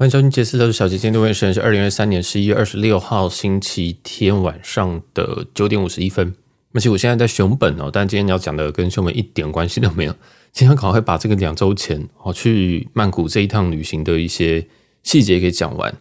[0.00, 6.36] 欢迎收听杰斯的小姐今天录音时间是二零二三年十一月二十六号星期天晚上的九点五十一分。
[6.72, 10.14] 而且我现在在熊本哦，但今天你要讲的跟熊本一点关系都没有。
[10.54, 14.68] 今天赶快把这个两周前我去曼谷这一趟旅行的一些
[15.02, 15.92] 细节给讲完。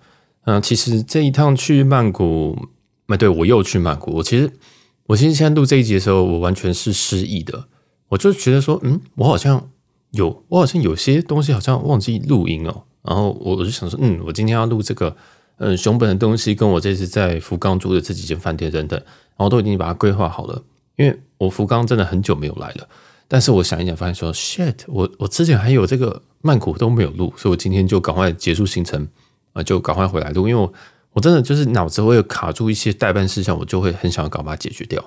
[0.45, 2.55] 嗯，其实这一趟去曼谷，
[3.07, 4.17] 哎，对，我又去曼谷。
[4.17, 4.51] 我其实
[5.07, 7.67] 我其实现在录这一集的时候，我完全是失忆的。
[8.09, 9.71] 我就觉得说，嗯，我好像
[10.11, 12.83] 有，我好像有些东西好像忘记录音哦。
[13.07, 15.15] 然后我我就想说，嗯，我今天要录这个，
[15.59, 20.61] 嗯，熊本的东西，跟我这次在福冈住的这几间饭店等等，然后都已经把它规划好了。
[20.97, 22.87] 因为我福冈真的很久没有来了，
[23.29, 29.07] 但是我想一想，发现说，shit，我我之前还有这个曼谷都没有录，所以我今天就赶快结束行程
[29.53, 30.49] 啊，就赶快回来录。
[30.49, 30.73] 因为我
[31.13, 35.01] 我真的就是脑子会有卡住一些待办事项，我就会很想要赶快把它解决掉。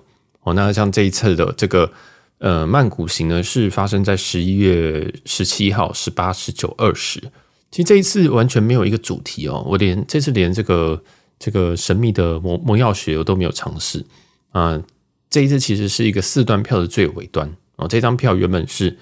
[0.45, 1.93] 哦，那像这一次的这个
[2.39, 7.23] 呃曼谷行呢，是发生在十一月十七号、十八、十九、二十。
[7.71, 11.03] 其实这一次完全没有一个主题哦，我连这次连这个
[11.39, 14.05] 这个神秘的魔魔药学我都没有尝试
[14.51, 14.83] 啊。
[15.29, 17.87] 这一次其实是一个四段票的最尾端哦。
[17.87, 18.99] 这张票原本是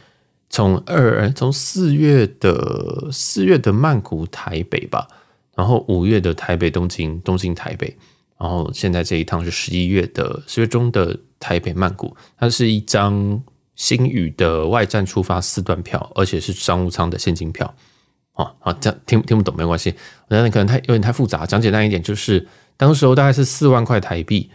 [0.50, 5.08] 从二从四月的四月的曼谷台北吧，
[5.54, 7.96] 然后五月的台北东京东京台北，
[8.38, 13.42] 然后现在这一趟是十一月的十月中的台北曼谷，它是一张
[13.74, 17.74] 星宇的外站出发四段票，而且是商务舱的现金票。
[18.38, 19.92] 哦，好，这样听听不懂没关系。
[20.28, 24.48] 我觉得可能太有点太复杂，讲简单一点，就是当时候大概是四万块台币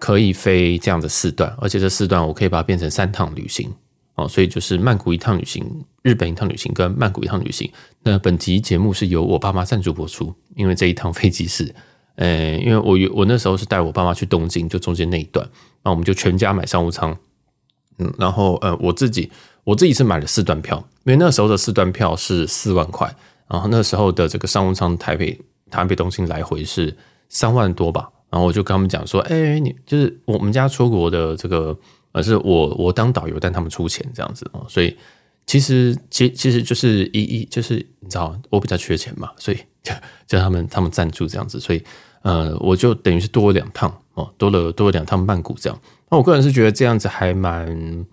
[0.00, 3.72] 可以飞这样的四段，而且这四段我可以把它变成三趟旅行
[4.16, 5.64] 哦，所以就是曼谷一趟旅行、
[6.02, 7.70] 日本一趟旅行跟曼谷一趟旅行。
[8.02, 11.72] 那本集节目是由我爸妈赞助播出，因为这一趟飞机是，
[12.16, 15.48] 呃，因为我我那时候是带我爸妈去东京，就中间那一段，
[15.84, 17.16] 那我们就全家买商务舱，
[17.98, 19.30] 嗯，然后呃我自己。
[19.64, 23.14] 我自己是买了四段票，因为那时候的四段票是四万块，
[23.48, 26.96] 然后那时候的这个商务舱台北台北东京来回是
[27.28, 31.76] 三万多吧，然后我就跟他们讲说，哎，你就是我们家出国的这个，
[32.10, 34.96] 而是我我当导游，但他们出钱这样子哦，所以
[35.46, 39.94] 其实其其实就是一一就是你知道我比较缺钱嘛，所以就
[40.26, 41.80] 叫他们他们赞助这样子，所以
[42.22, 45.78] 呃我就等于是多了两趟哦，多了多了两趟曼谷这样，
[46.10, 48.04] 那我个人是觉得这样子还蛮。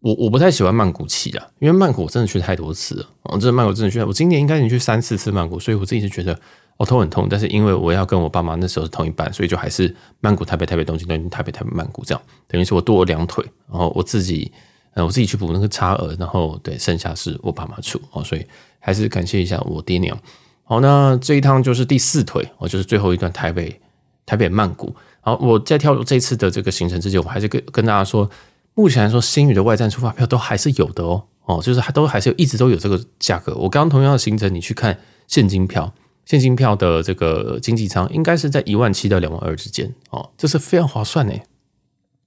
[0.00, 6.38] 我我不太喜欢曼谷气啊，因为曼谷我真的去太多次了，我真的曼谷真的去，我今年应该已经去三四次曼谷，所以我自己是觉得
[6.76, 7.26] 我头很痛。
[7.28, 13.44] 但是因为我要跟我爸妈那时候是同一班，所以就还是曼谷、台北、台北、东京、东京、台北、台北、曼谷这样，等于是我多了两腿。
[13.68, 14.52] 然后我自己，
[14.92, 18.46] 呃，我自己去补那个差额，然后对，剩下是我爸妈出哦，所以
[18.78, 20.16] 还是感谢一下我爹娘。
[20.62, 23.80] 好，那这一趟就是第四腿，我就是最后一段台北、
[24.26, 24.94] 台北、曼谷。
[25.20, 28.30] 好，我在跳入这次的这个行程之前，我还是跟跟大家说。
[28.76, 33.54] 目前来说，新宇的外站出发票都还是有的哦，哦，就是还都还是有，一直都有这个价格。
[33.54, 35.94] 我刚刚同样的行程，你去看现金票，
[36.26, 41.32] 现金票的这个经济舱应该是在一万七到两万二之间哦，这是非常划算呢。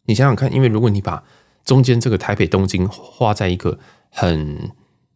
[0.05, 1.23] 你想想看，因为如果你把
[1.63, 3.77] 中间这个台北东京花在一个
[4.09, 4.71] 很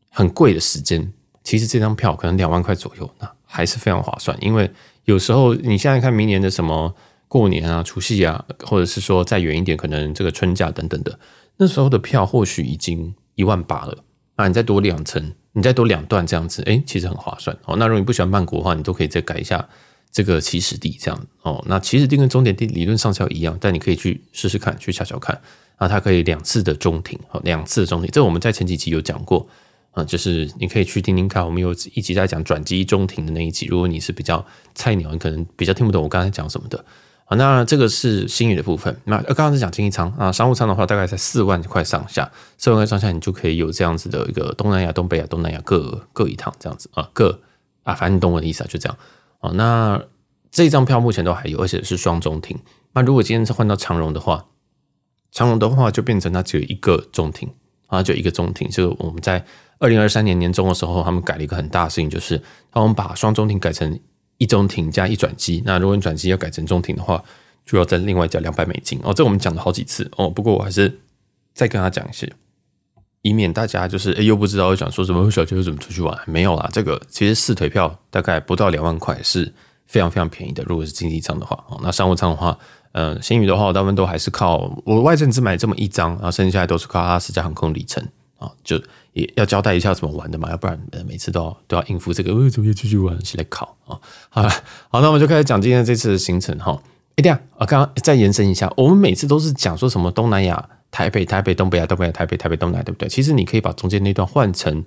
[0.10, 1.12] 很贵的时间，
[1.44, 4.38] 其实这张票可能两万块左右，那还是非常划算。
[4.40, 4.72] 因为
[5.06, 6.94] 有时候你现在看明年的什么。
[7.34, 11.18] 过年啊，除夕啊，或者是说再远一点，可能这个春假等等的，
[11.58, 13.98] 那时候的票或许已经一万八了。
[14.38, 17.76] 那你再多两层，你再多两段这样子，诶，其实很划算哦。
[17.78, 19.68] 那如果你不喜欢曼谷的话，你都可以再改一下
[20.12, 21.64] 这个起始地这样哦。
[21.68, 25.42] 那起始地跟终点地理论上是要一样，但你可以去试试看，去瞧瞧看。
[25.78, 29.48] 啊，它可以两次的中停，哦，两次的中停，这我们在前几集有讲过
[29.90, 33.66] 啊，就是你可以去听听看，我们有一集在讲转机中停的那一集。
[33.66, 34.46] 如果你是比较
[34.76, 36.86] 菜鸟，你可能比较听不懂我刚才讲什么的。
[37.36, 39.00] 那这个是新宇的部分。
[39.06, 47.40] 那刚刚是讲经济舱啊，商务舱的话大概在四万块上下，四万块上下你就可以有这样子的一个东南亚、东北亚、东南亚各各一趟这样子啊，各
[47.84, 48.98] 啊，反正你懂我的意思啊，就这样
[49.40, 49.52] 啊。
[49.54, 50.02] 那
[50.52, 52.60] 这张票目前都还有，而且是双中庭。
[52.94, 54.46] 那如果今天是换到长荣的话，
[55.32, 57.50] 长荣的话就变成它只有一个中庭
[57.88, 58.70] 啊，就一个中庭。
[58.70, 59.46] 就是我们在
[59.80, 64.00] 二零二三年年中的时候，他们改了一个很大的事情，就是他们把双中庭改成。
[64.44, 67.24] 一中停加一转机，那如果你转机要改成中停的话，
[67.66, 69.14] 就要再另外交两百美金哦。
[69.14, 71.00] 这我们讲了好几次哦，不过我还是
[71.54, 72.30] 再跟他讲一些，
[73.22, 76.14] 以免大家就是诶又不知道又想说什么小杰又怎么出去玩？
[76.28, 79.54] 没有啦，这个其实四腿票大概不到两万块是
[79.88, 80.62] 非常非常便宜的。
[80.68, 82.58] 如果是经济舱的话哦，那商务舱的话，
[82.92, 88.06] 嗯、新，宇的话，我大部分都还是靠我外站只买这么一张，然后剩下来都是靠阿拉斯加航空里程
[88.38, 88.78] 啊，就。
[89.14, 93.18] 也要交代一下怎么玩的嘛，要不然每次都要都要应付这个，呃，怎么又出去玩？
[93.20, 93.98] 起来考啊！
[94.30, 94.50] 好了，
[94.90, 96.82] 好，那我们就开始讲今天这次的行程哈。
[97.16, 103.08] 一定要啊，刚刚再延伸一下，我们每次都是讲说什么东南亚、台北、台北、东北亚、东北亚、台北、台北、东南亚，对不对？
[103.08, 104.84] 其实你可以把中间那段换成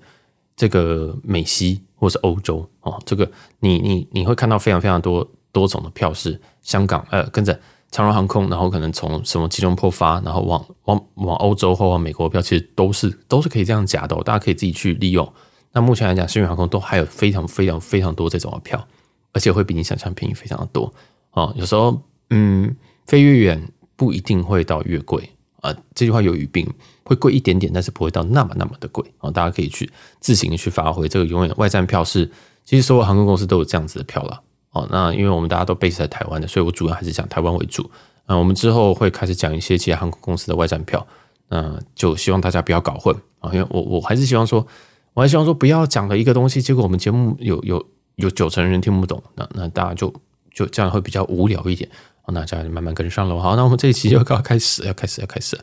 [0.56, 3.30] 这个美西或是欧洲哦，这个
[3.60, 7.56] 你你你会看到非常非常多多种的票是香港呃跟着
[7.90, 15.32] 长荣航空，然后可能从什么吉隆坡发，然后往往往欧洲或往美国票，其实都是都是可以这样夹的，大家可以自己去利用。
[15.72, 18.86] 那目前来讲，新宇航空都还有非常非常非常多这种的票，
[19.32, 20.92] 而且会比你想象便宜非常的多
[21.32, 21.52] 哦。
[21.56, 25.30] 有时候嗯，飞越远不一定会到越贵。
[25.62, 26.68] 啊，这句话有语病，
[27.02, 29.30] 会贵一点点，但是不会到那么那么的贵啊！
[29.32, 29.90] 大家可以去
[30.20, 31.08] 自行去发挥。
[31.08, 32.30] 这个永远外站票是，
[32.64, 34.42] 其实所有航空公司都有这样子的票了
[34.76, 34.88] 哦。
[34.90, 37.90] 那因为我们大家都 base 在台湾的，所以我主要还是讲台湾为主。
[38.26, 41.06] 那我们之后会开始讲一些其他航空公司的外站票，
[41.48, 43.50] 那就希望大家不要搞混啊！
[43.52, 44.66] 因为我我还是希望说，
[45.14, 47.86] 我还希望说不要讲了一个东西，结果我们节目有有
[48.16, 50.12] 有九成人听不懂，那那大家就
[50.52, 51.88] 就这样会比较无聊一点。
[52.28, 53.40] 那这样慢慢跟上了。
[53.40, 55.56] 好，那我们这一期就要开始，要开始，要开始。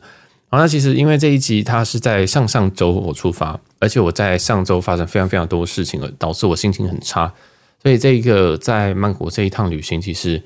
[0.48, 7.30] 好，那其实因为这一集它是在上上周我出发，而且我在上周发生非常非常多事情了，导致我心情很差。
[7.84, 10.42] 所以这个在曼谷这一趟旅行，其实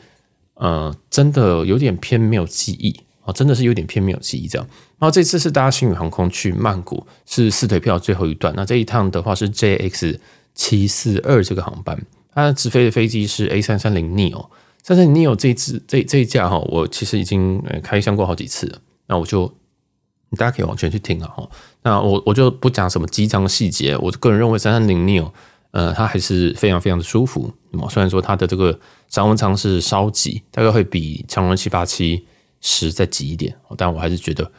[0.55, 4.69] 呃真的有点偏没有记忆啊，真的是有点偏没有记忆这样。
[4.99, 8.53] 然后这次是搭星宇航空去曼谷，是四腿票最后一段。
[8.57, 10.19] 那这一趟的话是 JX
[10.53, 11.97] 七四二这个航班，
[12.35, 14.49] 它直飞的飞机是 A 三三零 neo。
[14.85, 18.79] 但是你有这支这这一架哈，我其实已经开箱过好几次了。
[19.07, 19.47] 那我就
[20.37, 21.31] 大家可以往前去听啊。
[21.83, 25.31] 那我我就不讲什么机张细节，我个人认为三三零 neo
[25.71, 27.53] 呃，它还是非常非常的舒服。
[27.71, 28.79] 那么虽然说它的这个
[29.09, 32.27] 商务舱是稍挤，大概会比长荣七八七
[32.61, 34.51] 十再挤一点，但我还是觉得，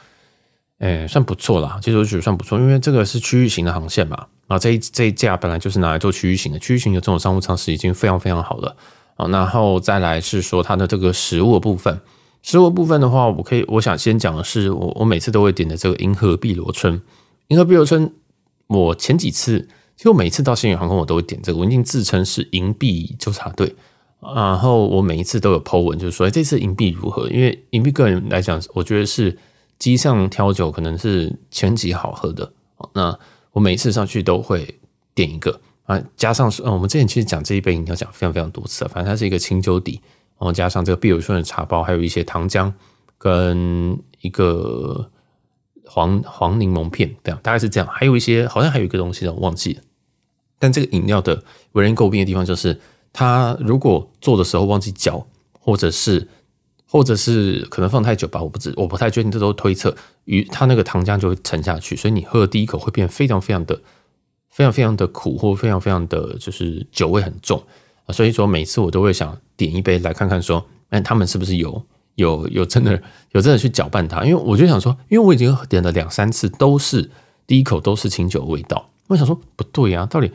[0.77, 1.79] 哎，算不错啦。
[1.81, 4.27] 其实我觉得算不错，因为这个是区域型的航线嘛。
[4.47, 8.75] 啊，这一这一架本来就是拿来做区域型的，区域型的这种商务舱是已经非常非常好了。
[9.15, 11.99] 啊然后再来是说它的这个食物的部分，
[12.41, 16.99] 食物部分的话，我可以我想先讲的是，我我每次都会点的这个银河碧螺春，
[17.49, 18.11] 银河碧螺春，
[18.67, 19.67] 我前几次
[19.99, 23.75] 其实我每次到星宇航空我都会点这个，我已经自称是银币纠察队，
[24.21, 27.27] 然后我每一次都有 po 文，就是说这次银币如何？
[27.27, 29.37] 因为银币个人来讲，我觉得是
[29.77, 32.49] 机上挑酒可能是前几好喝的，
[32.93, 33.19] 那
[33.51, 34.79] 我每一次上去都会
[35.13, 35.59] 点一个。
[35.83, 39.99] 啊，加上是，嗯，我们之前其实讲这一杯饮料讲非常非常多次，反正它是一个清酒底，
[40.39, 42.71] 然后加上这个碧螺春的茶包，还有一些糖浆
[43.17, 45.11] 跟一个
[45.83, 49.81] 黄黄柠檬片，这样大概是这样，还有一些好像还有一个东西我忘记了。
[50.59, 52.79] 但这个饮料的为人诟病的地方就是，
[53.11, 55.25] 它如果做的时候忘记搅，
[55.59, 56.27] 或者是
[56.85, 59.95] 或者是可能放太久吧，我不知我不太确定，这都推测，
[60.25, 63.81] 与它那个糖浆就会沉下去，所以你喝的第一口会变非常非常的。
[64.51, 67.63] 非常非常的苦，或非常非常的就是酒味很重，
[68.09, 71.81] 所以说每次我都会想点一杯来看看，说，哎，他们是不是有
[72.15, 73.01] 有有真的
[73.31, 74.25] 有真的去搅拌它？
[74.25, 77.09] 因为我就想说，因为我已经点了两三次，都是
[77.47, 80.29] 第一口都是清酒味道，我想说不对啊，到底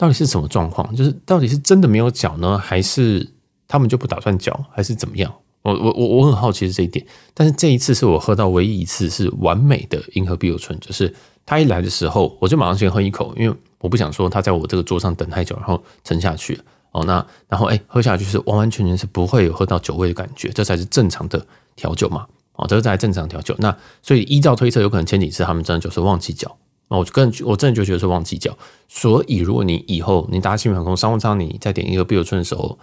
[0.00, 0.96] 到底是什么状况？
[0.96, 3.28] 就是到底是真的没有搅呢，还是
[3.68, 5.30] 他们就不打算搅，还是怎么样？
[5.60, 7.04] 我我我我很好奇是这一点，
[7.34, 11.14] 但是这一次是我喝到唯一一次是完美的银河碧螺春，就是。
[11.46, 16.56] 他一来的时候，我就马上先喝一口，因为我不想说他在我这个桌上等太久，然后沉下去
[16.92, 17.02] 哦。
[17.06, 21.44] 那然后哎，喝下去是完完全全是不会有喝到酒味的感觉，这才是正常的
[21.74, 22.24] 调酒嘛。
[22.52, 23.56] 哦，这才是正常调酒。
[23.58, 26.56] 那所以依照推测，有可能前几次他们真的就是忘记搅。
[26.90, 28.54] 那我个人我真的就觉得是忘记搅。
[28.88, 32.78] 所以如果你以后你搭星宇航空商务舱，你再点一个碧螺春的时候，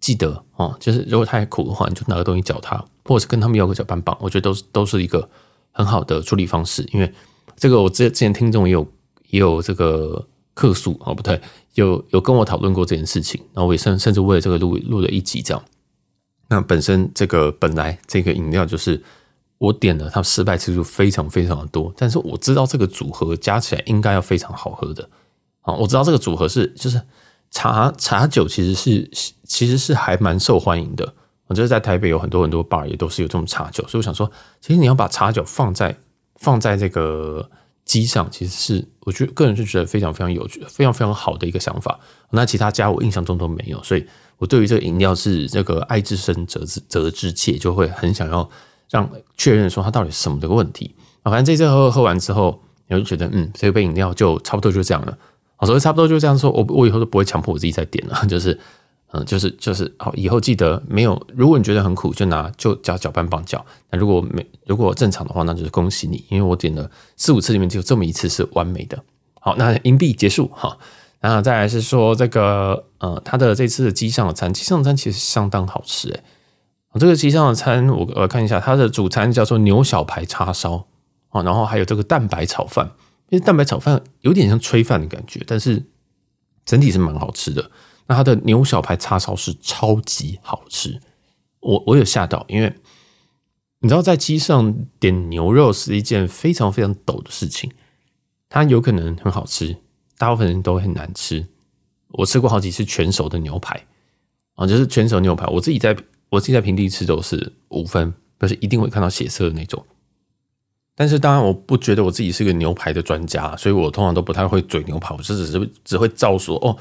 [0.00, 5.28] 记得哦，就是如果太苦的话，你就拿个东西搅它，或者是跟他们要个搅拌棒，我觉得都是都是一个
[5.72, 7.12] 很好的处理方式，因为。
[7.60, 8.86] 这个我之之前听众也有
[9.30, 11.40] 也有这个客诉哦，不对，
[11.74, 15.60] 有有跟我讨论过这件事情，然后我也甚甚至为了这个录录了一集这样。
[16.48, 19.02] 那本身这个本来这个饮料就是
[19.58, 25.08] 我点了，它失败次数非常非常的多，但是我知道这个组合加起来应该要非常好喝的
[25.60, 27.00] 啊，我知道这个组合是就是
[27.50, 29.10] 茶茶酒其实是
[29.44, 31.14] 其实是还蛮受欢迎的，
[31.46, 35.96] 我觉得在台北有很多很多 bar 也都是有这种茶酒，所以我想说，其实你要把茶酒放在。
[36.40, 37.50] 放在这个
[37.84, 41.98] 机上，其实是我觉得个人是觉得非常非常有趣、非常非常好的一个想法。
[42.30, 48.48] 那其他家我印象中都没有，所以我对于这个饮料是这个爱之深责之责之切，就会很想要
[48.90, 50.94] 让确认说它到底是什么的问题。
[51.22, 55.16] 啊，反正这次喝喝完之后，我就觉得嗯，这杯饮料就差不多就这样了。
[55.56, 58.58] 啊，所以差不多就这样说，我我以后都不会强迫我自己再点了，就是。
[59.10, 61.18] 嗯，就是就是好，以后记得没有。
[61.34, 63.64] 如果你觉得很苦，就拿就搅搅拌棒搅。
[63.88, 69.02] 那如果没如果正常的话，那就是恭喜你，因为我点了四五次里面只有这么一次是完美的。
[69.40, 70.76] 好，那银币结束哈。
[71.22, 76.22] 那再来是说这个呃，它的这次的机上的餐，机上的餐其实相当好吃诶。
[76.98, 80.86] 这个机上的餐我我看一下，它的主餐叫做牛小排叉烧
[81.30, 82.92] 啊，然后还有这个蛋白炒饭。
[83.30, 85.84] 因为蛋白炒饭有点像炊饭的感觉，但是
[86.64, 87.70] 整体是蛮好吃的。
[88.06, 90.98] 那它的牛小排叉烧是超级好吃，
[91.60, 92.74] 我我有吓到，因为
[93.80, 97.70] 你知道在机上点牛肉是一件非常非常陡的事情，
[98.48, 99.76] 它有可能很好吃，
[100.16, 101.46] 大部分人都很难吃。
[102.12, 103.84] 我吃过好几次全熟的牛排
[104.54, 105.94] 啊，就是全熟牛排，我自己在
[106.30, 109.84] 我自己在平地吃都是五分，不是一定会看到血色的那种。
[110.94, 116.76] 但是当然，我不觉得我自己是个牛排的专家，所以我通常都不太会嘴牛排，我就只是只会照说哦，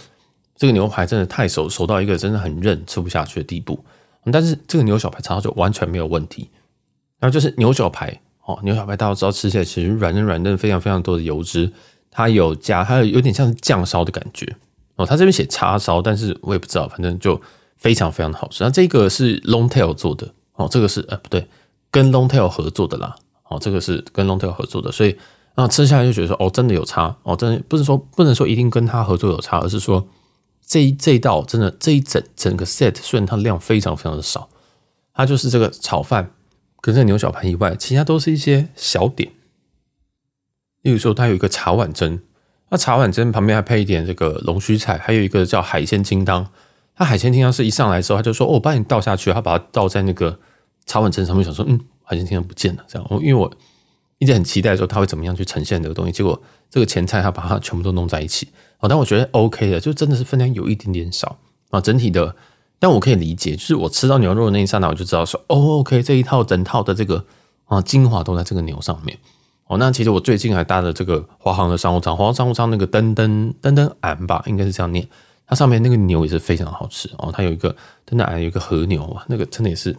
[0.55, 3.79] 这个牛排真的太熟，熟到一个真的很韧，吃不下去的地步。
[4.31, 6.49] 但是这个牛小排叉烧就完全没有问题。
[7.19, 11.71] 然后就是牛小排哦，牛小排大家知道吃起来其实软嫩软嫩，非常非常多的油脂，
[12.09, 14.55] 它有加，它有有点像是酱烧的感觉
[14.95, 15.05] 哦。
[15.05, 17.39] 它这边写叉烧，但是我也不知道，反正就
[17.77, 18.63] 非常非常的好吃。
[18.63, 21.47] 那这个是 Longtail 做的哦，这个是呃不对，
[21.89, 23.15] 跟 Longtail 合作的啦。
[23.49, 25.17] 哦，这个是跟 Longtail 合作的，所以
[25.55, 30.05] 那吃下来就觉得说，哦，真的有差哦，真的不是说不能说一定跟他合作有差，而是说
[30.65, 34.49] 这一这一道真的这一整整个 set 虽然它量非常非常的少，
[35.13, 36.29] 它就是这个炒饭
[36.81, 39.31] 跟这个牛小排以外，其他都是一些小点，
[40.81, 42.19] 例如说它有一个茶碗蒸，
[42.69, 46.45] 那茶碗蒸旁边还配一点这个龙须菜，还有一个叫海鲜清汤，
[46.97, 50.37] 它海鲜清汤是一上来的时候他就说，哦，我帮你倒下去，他把它倒在那个
[50.85, 51.79] 茶碗蒸上面，想说嗯。
[52.09, 53.51] 好像现在不见了，这样，因为我
[54.17, 58.47] 一直很期待说他会怎么样去呈现这个东西，结果这个前菜他把它全部都弄在一起，
[58.79, 61.37] 哦，但我觉得 OK 的，就真的是分量有一点点少。
[61.69, 62.33] 啊，整体的，
[62.79, 67.25] 但我可以理解，就是我吃到牛肉的那一刹那，我就知道说，哦，OK，这一套整套的这个
[67.65, 69.17] 啊精华都在这个牛上面，
[69.65, 75.05] 哦，那其实我最近还搭的这个华航的商务舱，华航商务舱那个登登登登俺吧，应该是这样念，
[75.47, 77.69] 它上面那个牛也是非常好吃哦，它有一个
[78.05, 79.95] 登登俺有一个和牛啊，那个真的也是。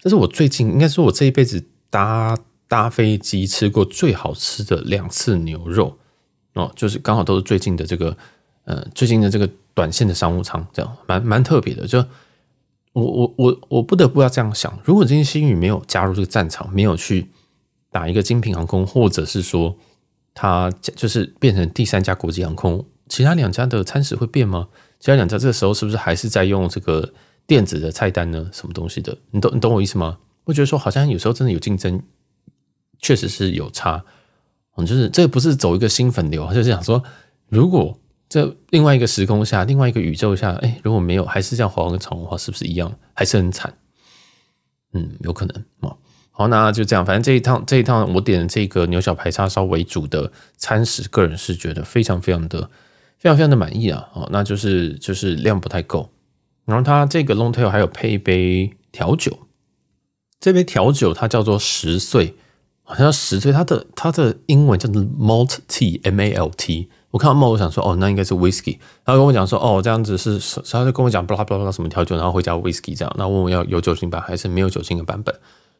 [0.00, 5.98] 这是我最近应该说，我这一辈子搭搭飞机吃过最好吃的两次牛肉
[6.54, 8.16] 哦，就是刚好都是最近的这个
[8.64, 11.86] 呃最近的这个短线的商务舱，这样蛮蛮特别的。
[11.86, 11.98] 就
[12.92, 17.28] 我我我我不得不要这样想，如果今天新宇没有加入这个战场，没有去
[17.90, 19.76] 打一个精品航空，或者是说
[20.34, 24.68] 它就是变成第三家国际航空，其他两家的餐食会变吗？
[25.00, 27.12] 其他两家这个时候是不是还是在用这个？
[27.48, 29.16] 电子的菜单呢，什么东西的？
[29.30, 30.18] 你懂你懂我意思吗？
[30.44, 32.02] 我觉得说好像有时候真的有竞争，
[32.98, 34.04] 确实是有差。
[34.76, 37.02] 嗯，就是这不是走一个新粉流，就是想说，
[37.48, 37.98] 如果
[38.28, 42.94] 这另外一个时空下，另外一个宇宙下，哎，如果没有，还是这样华航跟长的话，是不是一样？
[43.14, 43.72] 还是很惨？
[44.92, 45.96] 嗯，有可能哦。
[46.30, 52.68] 好，那就这样，反正这一趟这一趟我点的这个牛小排叉烧为主的餐食，个人是觉得非常非常的
[53.18, 54.08] 非常非常的满意啊。
[54.14, 56.08] 哦，那就是就是量不太够。
[56.64, 59.38] 然后它这个 Longtail 还有配一杯调酒，
[60.40, 62.34] 这杯调酒它叫做十岁，
[62.82, 66.88] 好像十岁，它的它的英文叫做 Malt Tea，M A L T。
[67.10, 68.78] 我看到 Malt，我想说哦，那应该是 Whisky。
[69.02, 70.38] 他跟我讲说哦，这样子是，
[70.70, 73.14] 他就跟我讲巴拉巴拉什么调酒，然后会加 Whisky 这样。
[73.16, 75.34] 那问我要有酒精版还是没有酒精的版本？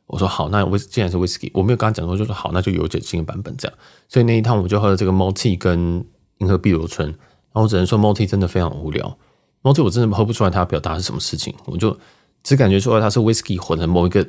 [0.07, 3.79] 我说好，那我既然是 Whisky，我没有跟他讲过，就说好，那就有酒精的版本这样。
[4.09, 6.03] 所以那一趟我就喝了这个 malt t 跟
[6.39, 7.15] 银河碧螺春，
[7.63, 9.17] 我只能说，multi 真的非常无聊。
[9.63, 11.97] multi 我真的喝不出来它表达是什么事情，我就
[12.43, 14.27] 只感觉出来它是 whisky 混的某一个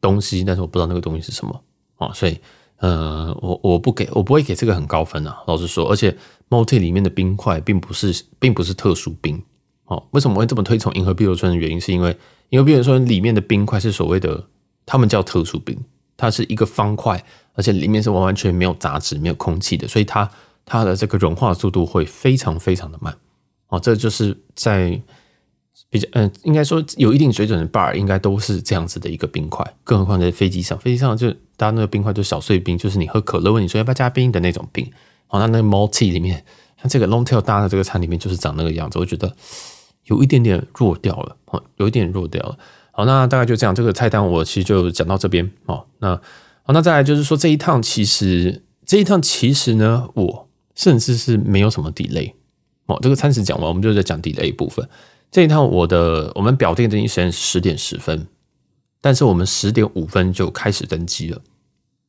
[0.00, 1.62] 东西，但是我不知道那个东西是什么。
[1.96, 2.38] 啊，所以
[2.76, 6.16] 呃，我我不给我不会给这个很高分啊，老实说，而且
[6.48, 9.42] ，multi 里面的冰块并不是并不是特殊冰。
[9.86, 12.16] 哦，为什么会这么推崇银河碧螺春的原因，是因为
[12.50, 14.44] 银河碧螺春里面的冰块是所谓的
[14.86, 15.76] 他们叫特殊冰，
[16.16, 20.30] 它是一个方块，而且里面是完完全没有杂质、没有空气的，所以它
[20.68, 23.16] 它的这个融化速度会非常非常的慢。
[23.68, 25.00] 哦，这就是在
[25.88, 34.90] 比较嗯，应该说有一定水准的 bar 应该都是这样子的一个冰块，更何况在飞机上，飞机上就大家那个冰块就小碎冰，就是你喝可乐问你说要不要加冰的那种冰。
[35.26, 36.44] 好，那那 multi 里面，
[36.76, 39.34] 它这个 Longtail 搭的这个餐里面就是长那个样子，我觉得
[40.04, 42.58] 有一点点弱掉了，哦，有一点弱掉了。
[42.92, 45.50] 好，那大概就这样，这个菜单我其实就讲到这边。
[45.66, 46.16] 哦，那
[46.62, 50.47] 好，那再来就是说这一趟其实这一趟其实呢，我
[50.78, 52.32] 甚至是没有什么 delay。
[52.86, 54.88] 哦，这个餐食讲完，我们就在讲 delay 部分。
[55.30, 58.26] 这一趟我的我们表定登机时间是十点十分，
[59.02, 61.42] 但是我们十点五分就开始登机了，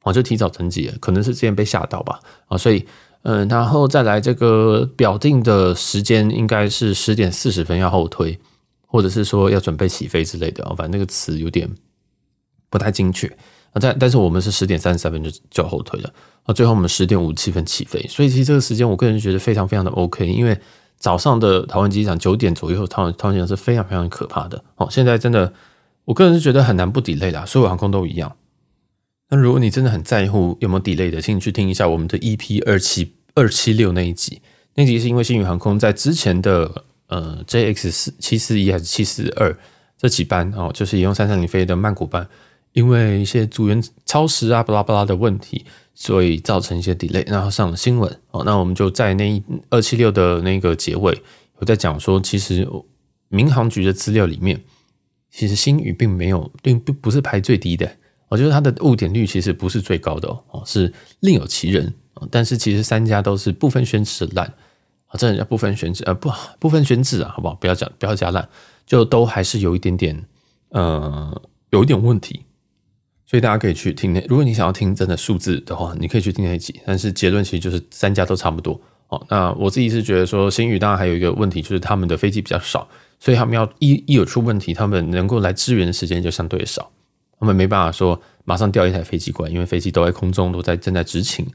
[0.04, 2.86] 哦，就提早登机了，可能是之前被吓到吧，啊，所以
[3.24, 8.40] 嗯，然后再来这个表定的时间应该是十点四十分要后推，
[8.88, 11.70] 或者是说要准备起飞之类的，啊反正那个词有点
[12.70, 13.30] 不太精确。
[13.72, 20.58] 啊，但但是我们是十点三十三分就就后退了，啊，最后我们十点五十七分起飞，所以其实这个时间我个人觉得非常非常的 OK，因为
[20.98, 25.54] 早上的台湾机场九点左右，桃园桃园机场是非常非常可怕的，哦，现在真的
[26.06, 28.36] 我个人是觉得很难不 delay 啦，所有航空都一样。
[29.30, 34.42] 那如果你真的很在乎有没有 delay 的，请你去听一下我们的 EP 二七二七六那一集。
[34.74, 39.56] 那集是因为星宇航空在之前的呃 JX 四七四一还是七四二
[39.98, 42.28] 这几班哦，就是也用三三零飞的曼谷班，
[42.74, 48.44] 因为一些组员超时啊巴拉巴拉的问题，所以造成一些 delay，然后上了新闻哦。
[48.46, 51.22] 那我们就在那一二七六的那个结尾，
[51.58, 52.68] 我在讲说，其实
[53.28, 54.62] 民航局的资料里面，
[55.32, 57.90] 其实星宇并没有并不不是排最低的。
[58.28, 61.94] 我觉得它的误点率其实不是最高的哦，是另有其人。
[62.30, 64.46] 但是其实三家都是不分轩輊烂
[65.08, 67.56] 啊，这人家不分宣纸呃不不分宣纸啊，好不好？
[67.56, 68.48] 不要讲不要加烂，
[68.86, 70.26] 就都还是有一点点
[70.70, 72.42] 呃有一点问题。
[73.30, 76.82] 所以大家可以去听那，如果你想要听真的数字的话，你可以去听那一集。
[76.84, 79.24] 但是结论其实就是三家都差不多哦。
[79.30, 82.88] 那我自己是觉得说，星宇当然还有一个问题，就是他们的飞机比较少，
[83.20, 86.90] 所以他们要一一有出问题，他们能够来支援的时间就相对少。
[87.40, 91.46] 他们没办法说马上调一台飞机过来，因为飞机都在空中，都在正在执勤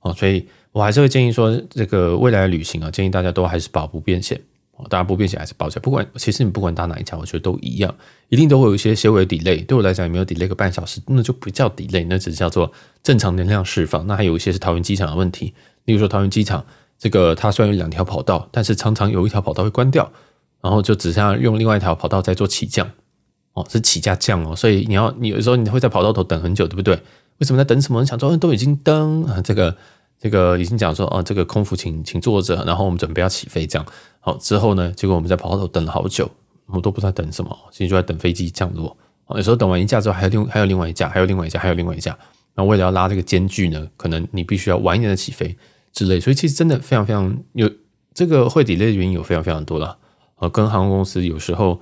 [0.00, 4.49] 哦，所以我还是会建议说，这个未来的旅行啊，建议大家都还是保不便险哦，
[4.88, 5.82] 当然不便险还是保起来。
[5.82, 7.94] 不管其实你不管搭哪一家，我觉得都一样，
[8.28, 9.64] 一定都会有一些些微 delay。
[9.66, 12.70] 对我来讲，也没有 delay 个半小时，那就不叫 delay，那只是叫做
[13.02, 14.06] 正常能量释放。
[14.06, 16.64] 那还有一些是桃园机场的问题，例如说桃园机场
[16.98, 20.10] 这个它虽然有两条跑道，但是常常有一条跑道会关掉，
[20.60, 22.90] 然后就只剩下用另外一条跑道在做起降。
[23.52, 26.94] 哦，是起价降哦，所以你要你有时候你会在跑道头等很久，对不对？
[27.38, 28.00] 为什么在等什么？
[28.00, 29.76] 你想说都已经登啊，这个
[30.20, 33.86] 这个已经讲说哦，这个空服请请坐着，然后我们准备要起飞，这样
[34.20, 36.30] 好之后呢，结果我们在跑道等了好久，
[36.66, 38.94] 我们都不知道等什么，其实就在等飞机降落。
[39.30, 42.10] 有时候等完一架之后，还有另还有另外一架，还有另外一架，还有另外一架，
[42.54, 45.56] 然后为了要拉这个间距呢，可能你必须要晚一点的起飞
[45.92, 47.70] 之类，所以其实真的非常非常有
[48.12, 49.96] 这个会抵赖的原因有非常非常多了，
[50.36, 51.80] 呃，跟航空公司有时候。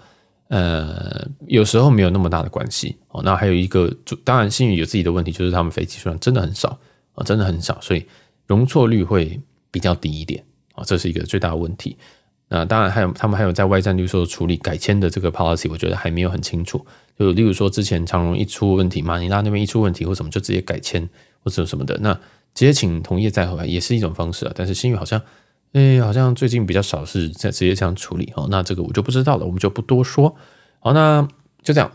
[0.51, 3.21] 呃，有时候没有那么大的关系哦。
[3.23, 6.71] 那还有一个，当然，星宇有自己的问题，就是他们飞机数量真的很少
[7.15, 8.07] 啊，真的很少，所以
[8.49, 9.41] 容错率会
[9.71, 10.43] 比较低一点
[10.75, 11.97] 啊，这是一个最大的问题。
[12.49, 16.85] 那当然还有，他们还有在外站，就是说处理改签的这个 policy，我觉得还没有很清楚。
[17.17, 21.09] 就例如说，之前长荣一出问题，马尼拉那边一出问题，或什么就直接改签
[21.45, 22.13] 或者什么的，那
[22.55, 24.53] 直接请同业再回来也是一种方式啊。
[24.57, 25.23] 但是新宇好像。
[25.75, 28.49] 哎、好像最近比较少是在直接这样处理哦。
[28.51, 30.35] 那这个我就不知道了，我们就不多说。
[30.81, 31.29] 好，那
[31.63, 31.93] 就这样。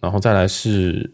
[0.00, 1.12] 然后再来是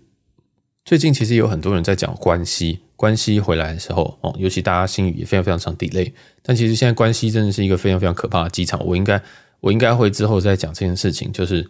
[0.85, 6.13] 最近其实有很多人在讲关系，关西回来的时候哦，尤其大家星宇也非常非常常 delay。
[6.43, 8.85] 但其实现在关西真的是一个非常非常可怕的机场。
[8.85, 9.23] 我应该
[9.61, 11.65] 我应该会之后再讲这件事情，就是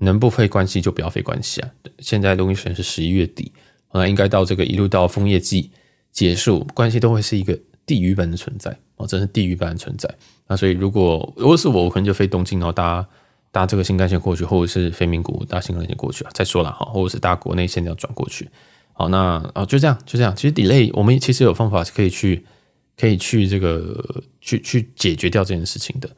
[0.00, 1.70] 能不飞关西就不要飞关西啊。
[2.00, 3.52] 现在录音时间是十一月底，
[3.92, 5.70] 那应该到这个一路到枫叶季
[6.10, 9.06] 结束，关系都会是一个地狱般的存在哦。
[9.06, 10.12] 真是地狱般的存在。
[10.48, 13.06] 那所以，如果如果是我，我可能就飞东京，然后搭
[13.52, 16.30] 搭这个新干线过去，或者是飞名古屋搭新干线过去啊。
[16.34, 18.48] 再说了哈，或者是搭国内线要转过去。
[18.92, 20.34] 好，那啊就这样，就这样。
[20.36, 22.44] 其实 delay 我们其实有方法是可以去
[22.98, 26.08] 可以去这个去去解决掉这件事情的。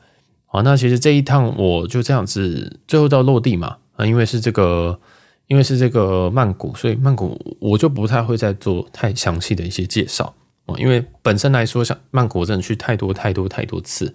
[0.46, 4.98] 好，那其实这一趟我就这样子，最后到落地嘛啊，因为是这个
[5.46, 10.34] 因为是这个曼谷，所以曼谷我就不太会再做太详细的一些介绍。
[10.66, 14.14] 啊，因为本身来说，像曼谷真的去太多太多太多次，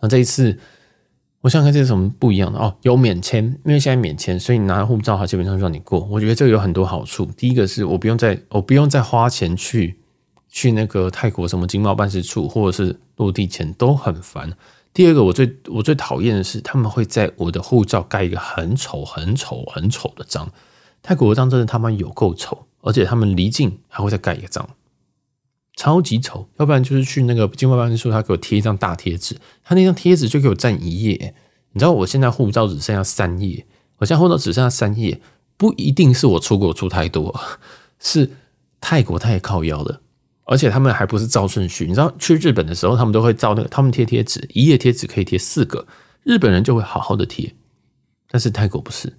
[0.00, 0.58] 那这一次，
[1.42, 2.76] 我想看这是什么不一样的哦？
[2.82, 6.00] 有免签，因为现在免签，所以你拿护照，它基本上就让你过。
[6.10, 7.24] 我觉得这个有很多好处。
[7.36, 9.96] 第一个是我不用再我不用再花钱去
[10.48, 14.52] 去那个泰国什么经贸办事处，或者是落地前都很烦。
[14.92, 20.50] 第二个，我最我最讨厌的是他们会在我的护照盖一个很丑很丑很丑的章。
[21.02, 24.68] 泰国的章真的他妈有够丑，而且他们离境还会再盖一个章。
[25.76, 31.34] 超级丑，要不然就是去那个经贸办事处，他给我贴一张大贴纸，他那张贴纸就给我占一页。
[31.72, 33.64] 你知道我现在护照只剩下三页，
[33.98, 35.20] 我现在护照只剩下三页，
[35.56, 37.40] 不一定是我出国出太多，
[38.00, 38.30] 是
[38.80, 40.00] 泰国太靠腰了，
[40.44, 41.86] 而且他们还不是照顺序。
[41.86, 45.86] 你知道去日本的时候，他们都会照那个，他们贴贴纸，一页贴纸可以贴四个，
[46.24, 47.54] 日本人就会好好的贴，
[48.28, 49.16] 但是泰国不是，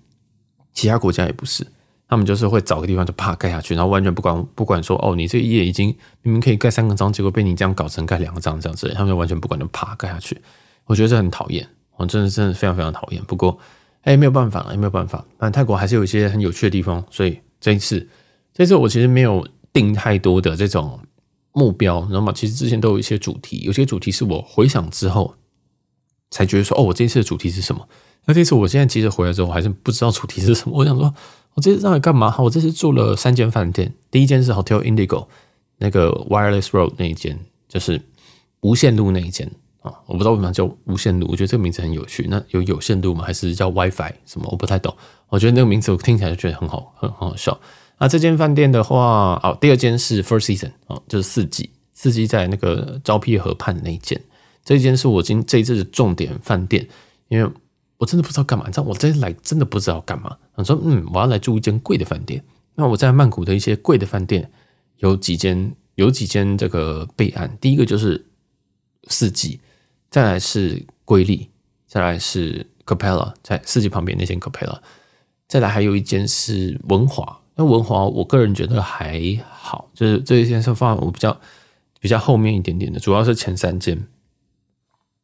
[0.73, 1.65] 其他国家也不是。
[2.11, 5.87] 他们就是会找个地方就啪盖下去，然后完全不管不管说哦，你这一页已经
[6.23, 10.37] 明明可以盖三个章，结果被你这样搞成盖两个章这样子，他们就完全不管就啪盖下去。
[10.83, 13.23] 我觉得这很讨厌，我真的真的非常非常讨厌。
[13.23, 13.57] 不过
[14.01, 15.23] 哎，没有办法了，也没有办法。
[15.37, 18.05] 但泰国还是有一些很有趣的地方，所以这一次
[18.53, 20.99] 这次我其实没有定太多的这种
[21.53, 22.33] 目标，你知道吗？
[22.35, 25.33] 其实之前都有一些主题，有些主题是我回想之后
[26.29, 27.87] 才觉得说哦，我这次的主题是什么？
[28.25, 30.77] 那这次我现在其实回来之后，我还是不知道主题是什么。
[30.77, 31.13] 我想说。
[31.53, 32.35] 我这次到底干嘛？
[32.39, 35.27] 我这次住了三间饭店，第一间是 Hotel Indigo，
[35.77, 37.37] 那个 Wireless Road 那一间，
[37.67, 38.01] 就是
[38.61, 39.93] 无线路那一间啊。
[40.05, 42.27] 我不知道为什么叫无线路，我觉得这个名字很有趣。
[42.29, 43.25] 那有有线路吗？
[43.25, 44.47] 还是叫 WiFi 什么？
[44.51, 44.95] 我不太懂。
[45.27, 47.59] 我觉得那个名字我听起来就觉得很好，很好笑。
[47.97, 54.19] 那，这间饭店的话，哦，第二间是 First Season，哦，就是四季，四季在那个昭披河畔那一间。
[54.63, 56.87] 这一间是我今这一次的重点饭店，
[57.27, 57.49] 因为
[58.01, 60.35] 我真的不知道干嘛，你知道我这次来真的不知道干嘛。
[60.55, 62.43] 我说，嗯，我要来住一间贵的饭店。
[62.73, 64.51] 那我在曼谷的一些贵的饭店
[64.97, 67.55] 有几间，有几间这个备案。
[67.61, 68.25] 第一个就是
[69.07, 69.59] 四季，
[70.09, 71.47] 再来是瑰丽，
[71.85, 74.79] 再来是 Capella，在四季旁边那间 Capella，
[75.47, 77.39] 再来还有一间是文华。
[77.53, 81.39] 那文华我个人觉得还好，就是这一间是放我比较
[81.99, 84.07] 比较后面一点点的，主要是前三间。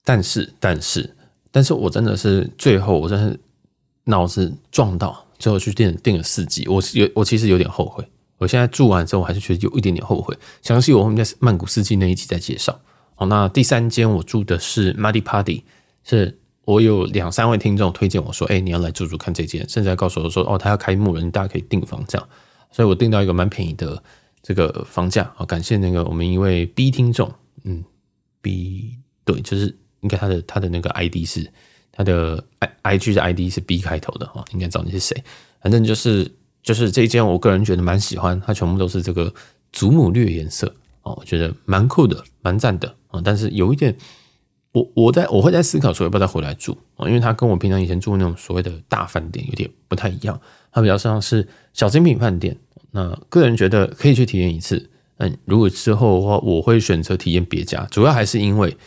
[0.03, 1.16] 但是，但是，
[1.57, 3.39] 但是我真的是最后，我真是
[4.03, 6.67] 脑子撞到，最后去订订了四季。
[6.67, 8.07] 我有，我其实有点后悔。
[8.37, 10.37] 我现在住完之后，我还是觉得有一点点后悔。
[10.61, 12.79] 详细我后面在曼谷四季那一集再介绍。
[13.15, 15.63] 好，那第三间我住的是 Muddy Party，
[16.03, 22.29] 是我有两三位听众推荐我说，哎、你要来住住看这间，甚至还告诉我说，哦，他要开幕了，你大家可以订房这样。
[22.71, 24.03] 所以我订到一个蛮便宜的
[24.43, 25.33] 这个房价。
[25.35, 27.83] 好，感谢那个我们一位 B 听众，嗯
[28.43, 29.75] ，B 对，就是。
[30.01, 31.49] 应该他的他的那个 ID 是
[31.91, 35.23] 他的 I IG 的 ID 是 B 开头的哈，应该知道你是谁。
[35.59, 36.31] 反正就是
[36.61, 39.33] 就是这一间，我个人觉得蛮喜欢，它全部都是这个
[39.71, 43.19] 祖母绿颜色哦，我觉得蛮酷的，蛮赞的啊。
[43.23, 43.95] 但是有一点，
[44.71, 50.39] 我我在我会在思考说要不要再回来住啊，因为它跟我平常以前住的那种所谓的大饭店有点不太一样，
[50.71, 52.55] 它比较像是小精品饭店。
[52.91, 58.77] 那个人觉得可以去体验一次，嗯，如果之后的话，我会选择体验别家，主要还是因为。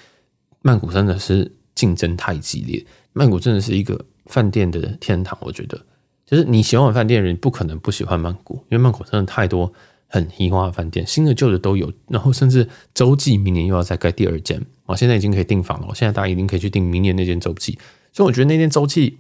[0.63, 5.39] 曼谷真的是竞争太激烈，曼谷真的是一个饭店的天堂。
[5.43, 5.81] 我觉得，
[6.27, 9.73] 就是你喜欢玩饭店的人，不可能不喜欢曼谷，因为曼谷真的太多
[10.07, 11.93] 很奇花的饭店，新的旧的都有。
[12.09, 15.95] 然后甚至洲际明年又要再盖第二间，我现在已经可以订房了。
[15.95, 17.79] 现在大家一定可以去订明年那间洲际。
[18.13, 19.19] 所以我觉得那间洲际，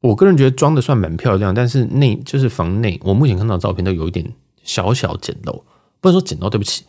[0.00, 5.62] 我个人觉得装的算蛮漂亮，但是内就是房内，我目前看到的照片都有一点小小简陋，
[6.00, 6.84] 不能说简陋，对不起。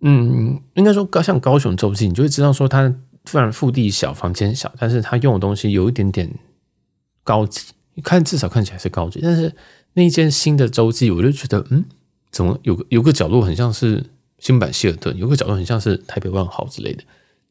[0.00, 6.30] 嗯，应该说高像高雄洲际，你就会知道说它虽然腹地小，房间小，但是它用的东西有一点点
[7.24, 7.72] 高级，
[8.04, 9.18] 看至少看起来是高级。
[9.20, 9.52] 但是
[9.94, 11.84] 那一间新的洲际，我就觉得，嗯，
[12.30, 14.04] 怎么有个有个角落很像是
[14.38, 17.02] 新版希尔顿，有个角落很像是台北万豪之类的，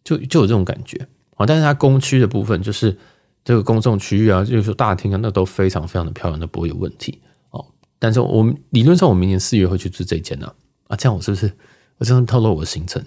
[0.05, 1.05] 就就有这种感觉
[1.35, 1.45] 啊。
[1.45, 2.97] 但是它公区的部分，就是
[3.43, 7.19] 这个公众区域啊，就是说大厅啊，那都非常非常的漂亮，都不会有问题
[7.51, 7.65] 哦。
[7.99, 10.53] 但是我们理论上，我明年四月会去住这一间呢，
[10.87, 11.51] 啊，这样我是不是？
[11.99, 13.03] 我真的透露我的行程，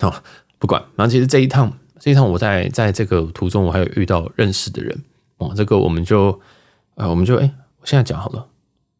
[0.00, 0.22] 好，
[0.58, 0.82] 不管。
[0.96, 5.04] 然后其实这一趟，这一趟我在在这个途中，我还有遇到认识的人
[5.36, 5.52] 哦。
[5.56, 6.40] 这个我们就，
[6.96, 7.48] 呃，我们就，哎，
[7.80, 8.48] 我现在讲好了。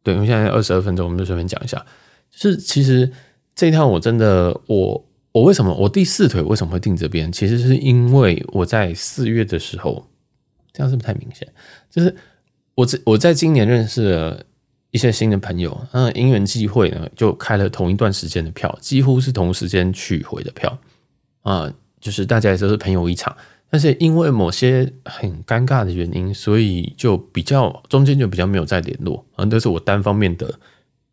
[0.05, 1.85] 对，因为现在二十二分钟，我们就随便讲一下。
[2.31, 3.13] 就是其实
[3.57, 7.33] 这一趟我真的，我我为什么我第四腿为什么会定这边？
[7.33, 10.07] 其实是因为我在四月的时候，
[10.73, 11.49] 这样是不是太明显？
[11.91, 12.15] 就是
[12.77, 14.45] 我在我在今年认识了。
[14.91, 20.79] 一些新的朋友，嗯，因缘际会呢，就开了同一段时间的票，几乎是同时间去回的票，
[21.43, 21.71] 啊，
[22.01, 23.37] 就是大家也都是朋友一场，
[23.69, 30.59] 但是因为某些很尴尬的原因，所以就比较中间就比较没有再联络，啊，那是我单方面的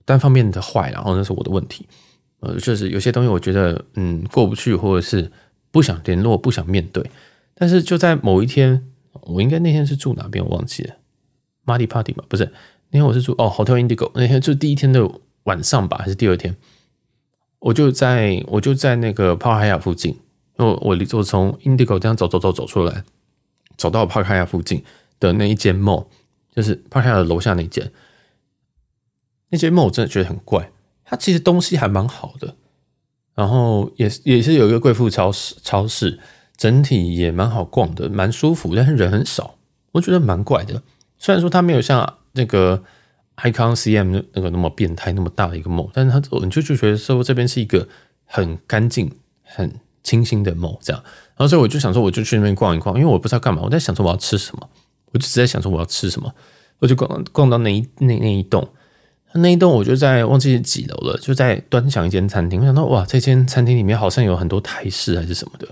[0.06, 1.86] 单方面的坏，然后那是我的问题，
[2.40, 5.30] 呃，就是有些东西我觉得嗯过不去，或者是
[5.72, 7.04] 不想联络，不想面对，
[7.54, 8.86] 但是就在某一天，
[9.24, 10.96] 我应该那天是住哪边我忘记了
[11.66, 12.50] ，Marty Party 嘛，不是。
[12.91, 14.12] 那天我是住哦，Hotel Indigo。
[14.15, 15.10] 那天就第一天的
[15.43, 16.56] 晚上吧，还是第二天？
[17.60, 20.17] 我就在我就在那个帕海亚附近，
[20.58, 23.04] 我我我从 Indigo 这样走走走走出来，
[23.76, 24.84] 走到帕海亚附近
[25.19, 26.06] 的那一间 mall，
[26.56, 27.91] 就是帕海亚的楼下那间。
[29.50, 30.71] 那间 mall 我真的觉得很怪，
[31.04, 32.56] 它其实东西还蛮好的，
[33.34, 36.19] 然后也也是有一个贵妇超市，超市
[36.56, 39.56] 整体也蛮好逛的，蛮舒服，但是人很少，
[39.93, 40.84] 我觉得蛮怪的。
[41.17, 42.17] 虽然说它没有像。
[42.36, 42.84] 那个
[43.38, 47.88] Icon CM 那个那么变态那么大的一个 mall，但是他你就就觉得说这边是一个
[48.26, 49.12] 很干净、
[49.43, 51.02] 很清新的 mall 这样，
[51.36, 54.69] 然后所以我就想说我就去那边逛一逛，因为我不知道干嘛，我在想说我要吃什么，
[55.12, 56.34] 我就只在想说我要吃什么，
[56.80, 58.67] 我就逛逛到那一那那一栋，
[59.34, 65.67] 那一栋我就在忘记几楼了，就在端详一间餐厅，我想到哇，这间餐厅里面好像有很多台式还是什么的，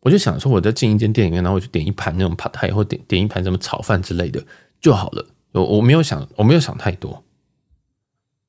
[0.00, 4.44] 我就想说我在进一间店里面，然后我就点一盘那种 Pad Thai 或点点一盘什么炒饭之类的
[4.80, 5.26] 就好了。
[5.52, 7.24] 我我没有想，我没有想太多，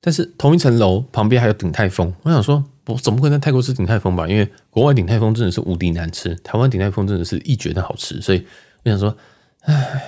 [0.02, 4.28] 但是同一层楼旁边还有鼎泰丰，我想说，我怎么会在泰国吃鼎泰丰吧？
[4.28, 8.46] 因为国外鼎泰丰真的是无敌难吃，台湾鼎泰丰真的是一绝的好吃，所以
[8.84, 9.16] 我想说，
[9.62, 10.02] 唉，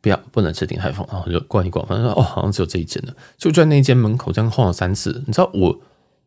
[0.00, 5.22] 不要不能吃鼎泰丰，然后就逛一逛，反正说哦，好像只有这一间了，就在那间门口这样晃了三次。
[5.26, 5.80] 你知道我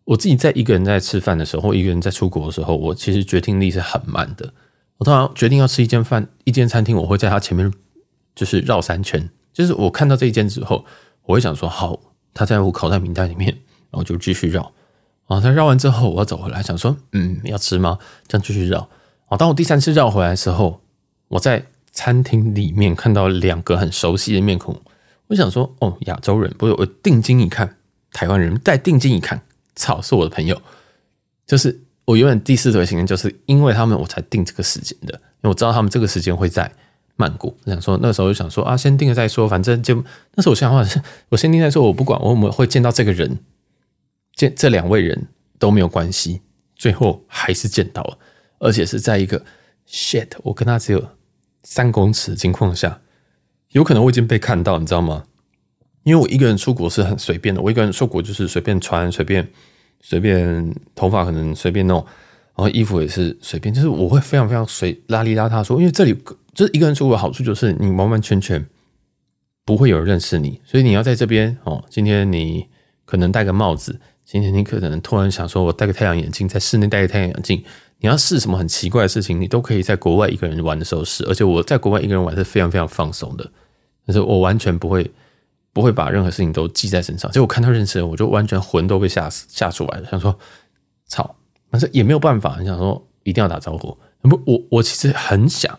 [0.05, 4.53] 我自己在一个人在吃饭的时候，或一个人在出国的时候，我其实决定力是很慢的。
[4.97, 7.71] 我通常决定要吃一间饭，一间餐厅，我会在它前面
[8.35, 9.29] 就是绕三圈。
[9.53, 10.85] 就是我看到这一间之后，
[11.23, 11.99] 我会想说好，
[12.33, 13.49] 他在我口袋名单里面，
[13.89, 14.71] 然后就继续绕。
[15.25, 17.97] 啊，他绕完之后，我要走回来，想说，嗯，要吃吗？
[18.27, 18.89] 这样继续绕。
[19.27, 20.81] 啊，当我第三次绕回来的时候，
[21.29, 24.77] 我在餐厅里面看到两个很熟悉的面孔，
[25.27, 27.77] 我想说，哦，亚洲人，不是，我定睛一看，
[28.11, 29.41] 台湾人，再定睛一看，
[29.75, 30.61] 操，是我的朋友。
[31.45, 36.69] 就是我原本第四腿行程，就是因为他们我才定这个时间的，因为我知道他们这个时间会在
[37.21, 37.55] 曼谷。
[37.65, 39.95] 想说，那时候就想说啊，先定了再说，反正就
[40.35, 43.39] 那时候我想法是， 我先定再说，我不管我们会见到这个人。
[44.33, 45.27] 见这两位人
[45.59, 46.41] 都没有关系，
[46.75, 48.17] 最后还是见到了，
[48.59, 49.43] 而且是在一个
[49.87, 51.09] shit，我跟他只有
[51.63, 53.01] 三公尺的情况下，
[53.71, 55.25] 有可能我已经被看到，你知道吗？
[56.03, 59.47] 因为我一个人出国是很随便的，我一个人出国就是随便穿，随便
[59.99, 61.97] 随便头发可能随便弄，
[62.55, 66.17] 然后衣服也是随便，就是我会非常非常随邋里邋遢说，因为这里
[66.53, 68.65] 就是一个人出国的好处就是你完完全全
[69.65, 72.67] 不会有人认识你，所以你要在这边哦，今天你
[73.05, 73.99] 可能戴个帽子。
[74.23, 77.61] 今天你可能突然想说，我戴个太阳眼镜，在室内戴个太阳眼镜，
[77.97, 81.25] 你要试什么很奇怪的事情，你都可以在国外一个人玩的时候试。
[81.25, 83.51] 而且我在国外一个人玩是非常非常放松的，
[84.05, 85.11] 但是我完全不会
[85.73, 87.29] 不会把任何事情都记在身上。
[87.31, 90.37] 就我看到认识人，我就完全魂都被吓死吓出来了，想说
[91.07, 91.35] 操，
[91.69, 93.97] 但是也没有办法，你想说一定要打招呼。
[94.21, 95.77] 不，我我其实很想，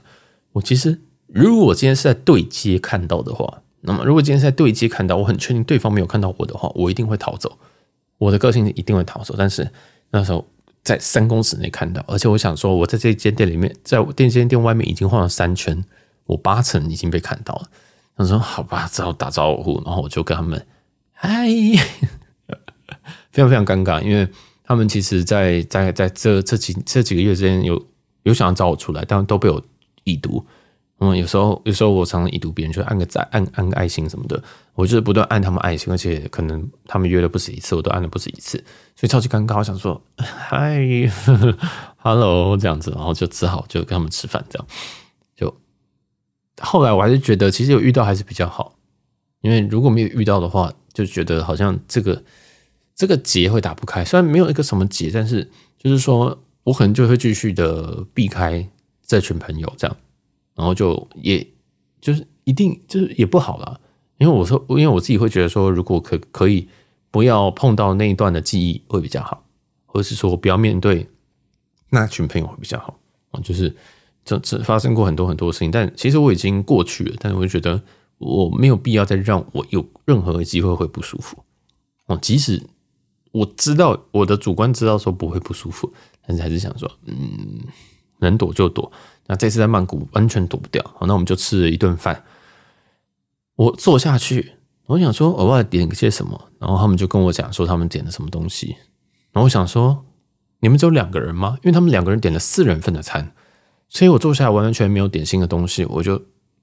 [0.53, 7.59] 我其实如果我今天是在对街看到的话，那么如果今天是在对街看到，我很确定对方没有看到我的话，我一定会逃走。
[8.19, 9.69] 我的个性一定会逃走，但是
[10.11, 10.47] 那时候
[10.85, 15.85] 在三公尺内看到，而且我想说，我在这间店里面，在这间店外面已经晃了三圈，
[16.27, 17.69] 我八成已经被看到了。
[18.15, 20.65] 他说：“好吧，只好打招呼。”然后我就跟他们
[21.13, 21.49] 嗨，
[23.33, 24.29] 非常非常尴尬，因为
[24.63, 27.83] 他们其实，在在在这这几这几个月之间有
[28.25, 29.61] 有想要找我出来，但都被我
[30.05, 30.45] 已读。
[30.99, 34.41] 嗯，有时候有时候我常常已读别人，就按个赞，按按个爱心什么的，
[34.75, 38.57] 我就是不断按他们爱心，而且可能他们约了不止一次，我都按了不止一次，
[38.95, 39.59] 所以超级尴尬。
[39.59, 40.81] 我想说嗨，
[41.99, 44.69] hello 这样子，然后就只好就跟他们吃饭，这样
[45.35, 45.53] 就
[46.61, 48.77] 后来我还是觉得，其实有遇到还是比较好，
[49.41, 52.23] 因为如果没有遇到的话，就觉得好像这个
[52.95, 54.05] 这个结会打不开。
[54.05, 58.69] 虽然没有一个什么结，但是就是说我可能就会继续的避开
[59.13, 59.97] 这群朋友这样。
[60.55, 61.47] 然后就也
[62.01, 63.81] 就是一定就是也不好了，
[64.19, 66.69] 因为我说，因为我自己会觉得说，如果可可以
[67.11, 69.45] 不要碰到那一段的记忆会比较好，
[69.87, 71.09] 或者是说不要面对
[71.91, 72.99] 那群朋友会比较好
[73.31, 73.41] 啊。
[73.41, 73.75] 就是
[74.25, 77.83] 这这发生过很多很多事情，但其实我已经过去了，但是我就觉得
[78.19, 81.43] 我没有必要再让我有任何的机会会不舒服
[82.07, 82.19] 哦。
[82.21, 82.63] 即使
[83.33, 85.93] 我知道我的主观知道说不会不舒服，
[86.27, 87.61] 但是还是想说，嗯，
[88.27, 88.91] 能躲就躲。
[89.27, 92.25] 那这次在曼谷完全躲不掉，好，那我们就吃了一顿饭。
[93.55, 94.55] 我坐下去，
[94.87, 98.77] 我想说额外点些什么，然后他们就跟我讲说他们点了什么东西。
[99.33, 100.05] 然后我想说，
[100.61, 101.57] 你们只有两个人吗？
[101.63, 103.33] 因为他们两个人点了四人份的餐，
[103.89, 106.21] 所以我坐下来完完全没有点心的东西，我就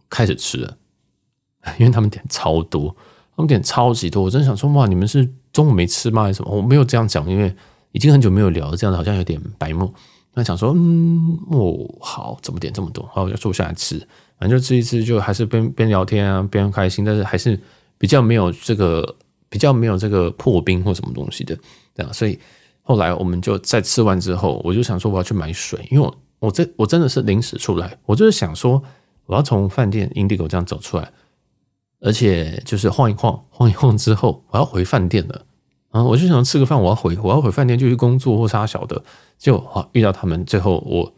[0.10, 0.78] 开始吃了。
[1.80, 2.96] 因为他们点超多，
[3.36, 6.24] 他们点超级多，我真想说哇，你们是中午没吃吗？
[6.24, 6.56] 还是什么？
[6.56, 7.56] 我没有这样讲，因为
[7.92, 9.94] 已经很久没有聊，这样子好像有点白目。
[10.34, 13.04] 那想说，嗯，哦，好，怎么点这么多？
[13.12, 13.98] 好，我就坐下来吃，
[14.40, 17.60] 反正就吃一吃，就还是边边聊天啊，边开心，但是还是
[17.98, 19.16] 比较没有这个，
[19.50, 21.58] 比较没有这个破冰或什么东西的，
[21.96, 22.14] 这样。
[22.14, 22.40] 所以
[22.84, 28.82] 后来我们就在吃完之后，我就想说我要去买水，因为我我这我真的是临时出来，我就是想说
[29.26, 31.12] 我要从饭店 Indigo 这样走出来，
[32.00, 35.46] 而且就是晃一晃，晃一晃之后，我要回饭店了。
[35.92, 39.04] 啊，我就想吃个饭，我要回，我要回饭店就去工作或啥小的，
[39.40, 40.46] 就好遇到他们。
[40.46, 41.12] 最后我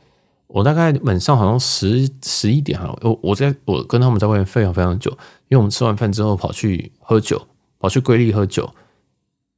[0.47, 5.11] 我大概晚上好像十十一点哈，我我在我跟他们在外面非常非常久，
[5.49, 7.41] 因为我们吃完饭之后跑去喝酒，
[7.79, 8.69] 跑去瑰丽喝酒，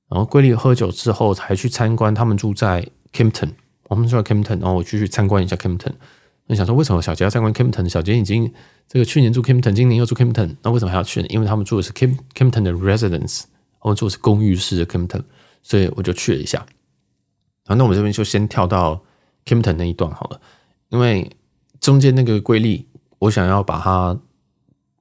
[0.09, 3.51] 然后瑰丽喝酒之后才去参观他们住在 Kimpton，
[3.89, 5.93] 我们住在 Kimpton，然后我继续参观一下 Kimpton。
[6.47, 7.87] 我想说为什么小杰要参观 Kimpton？
[7.87, 8.51] 小杰已经
[8.87, 11.27] 这个去年住 Kimpton，今年又住 Kimpton，那为什么还要去呢？
[11.29, 13.43] 因为他们住的是 Kim Kimpton 的 residence。
[13.83, 15.21] 我们住的是公寓式的 Kimpton，
[15.61, 16.65] 所以我就去了一下。
[17.67, 19.03] 好，那我们这边就先跳到
[19.45, 20.41] Kimpton 那一段好了，
[20.89, 21.29] 因为
[21.79, 22.87] 中间那个瑰丽，
[23.19, 24.17] 我想要把它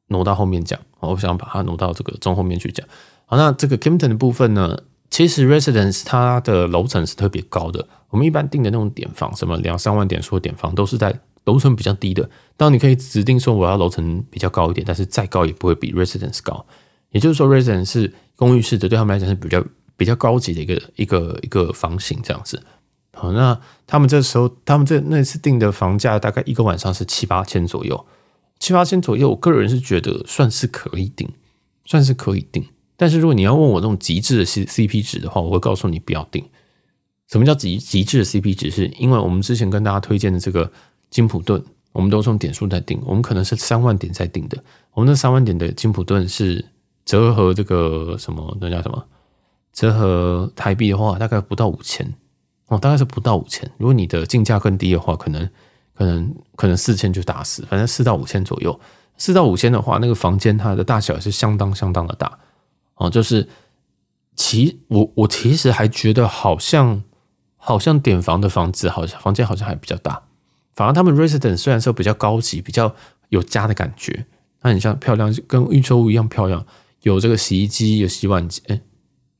[0.09, 0.79] 挪到后面讲。
[1.01, 2.87] 我想把它挪到这个中后面去讲。
[3.27, 4.79] 好，那这个 Kimpton 的部分呢，
[5.11, 7.89] 其实 Residence 它的楼层是特别高的。
[8.11, 12.31] 我们一般订的那种点房，什么两三万点数的点房，都是在楼层比较低的。
[12.57, 16.65] 当你可以指定说我要楼层比较高一点，但是再高也不会比 Residence 高。
[17.13, 19.65] 也就是说，Reason 是公寓式的，对他们来讲是比较
[19.97, 22.61] 比较高级的一个一个一个房型这样子。
[23.15, 28.07] 好，那他们这时候，他们这那次订的房价大概一个晚上是七八千左右，
[28.59, 31.29] 七八千左右，我个人是觉得算是可以订，
[31.85, 32.65] 算是可以订。
[32.97, 36.45] 但是如果你要问我这种极致的 C C P 值的话，我会告诉你不要订。
[37.29, 38.71] 什么叫极极致的 C P 值？
[38.71, 40.71] 是因为我们之前跟大家推荐的这个
[41.11, 44.63] 金普顿，我们都是用点数在订，我们可能是三万点在订的。
[44.93, 46.65] 我们那三万点的金普顿是
[47.05, 49.05] 折合这个什么那叫什么？
[49.73, 52.15] 折合台币的话，大概不到五千
[52.69, 53.71] 哦，大概是不到五千。
[53.79, 55.49] 如果你的进价更低的话，可能
[55.95, 58.79] 可能可能四千就打死，反正四到五千左右。
[59.17, 62.39] 四到五千的话，那个房间它的大小是相当相当的大
[62.97, 63.09] 哦。
[63.09, 63.49] 就是
[64.35, 67.03] 其我我其实还觉得好像
[67.57, 70.23] 好像点房的房子好像房间好像还比较大，
[70.75, 72.95] 反而他们 residence 虽然说比较高级，比较
[73.29, 74.27] 有家的感觉，
[74.61, 76.67] 它很像漂亮，跟预售屋一样漂亮，
[77.03, 78.81] 有这个洗衣机，有洗碗机，哎。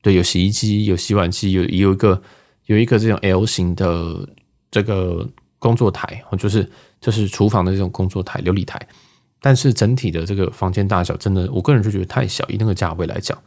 [0.01, 2.21] 对，有洗衣机，有洗碗机，有有一个
[2.65, 4.27] 有一个这种 L 型的
[4.69, 5.25] 这个
[5.59, 8.85] 工作台，就是就是厨房的这种工作台、琉璃台。
[9.39, 12.45] 但是整体的这个房间大小，真的，我个人就觉得太小。
[12.49, 13.37] 以那个价位来讲，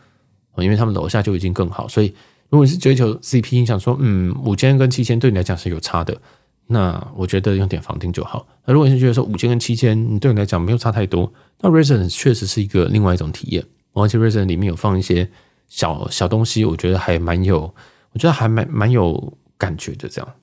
[0.56, 2.06] 因为他们楼下就已经更好，所以
[2.48, 6.18] 如果你是追求 CP，你想说，嗯，五千跟七千对你来讲是有差的，
[6.66, 8.46] 那我觉得用点房订就好。
[8.64, 13.62] 那如果你是觉得说五千跟七千，你对你来讲没有差太多，那 Residence 确实是一个另外一种体验。
[14.02, 15.30] 而且 Residence 里面有放一些。
[15.68, 17.74] 小小东西，我觉得还蛮有，
[18.12, 20.34] 我觉得还蛮蛮有感觉的这样。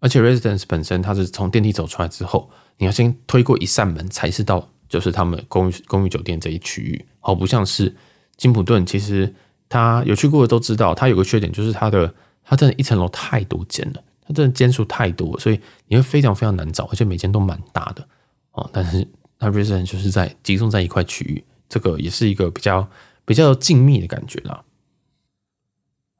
[0.00, 7.06] 而且 residence 本身，它是从电梯走出来之后，你要先推过一扇门，才是到就是他们公寓公寓酒店这一区域。
[7.20, 7.94] 好，不像是
[8.36, 9.32] 金普顿，其实
[9.68, 18.04] 他有去过的都知道，它有个缺点就是它的它真的一层楼太多间了，它真的间数太多，所以你会非常非常难找，而且每间都蛮大的
[18.50, 18.68] 哦。
[18.72, 19.06] 但是
[19.38, 22.86] 它 residence 就是在集中在一块区域，这个也是一个比较。
[23.24, 24.64] 比较静谧的感觉啦。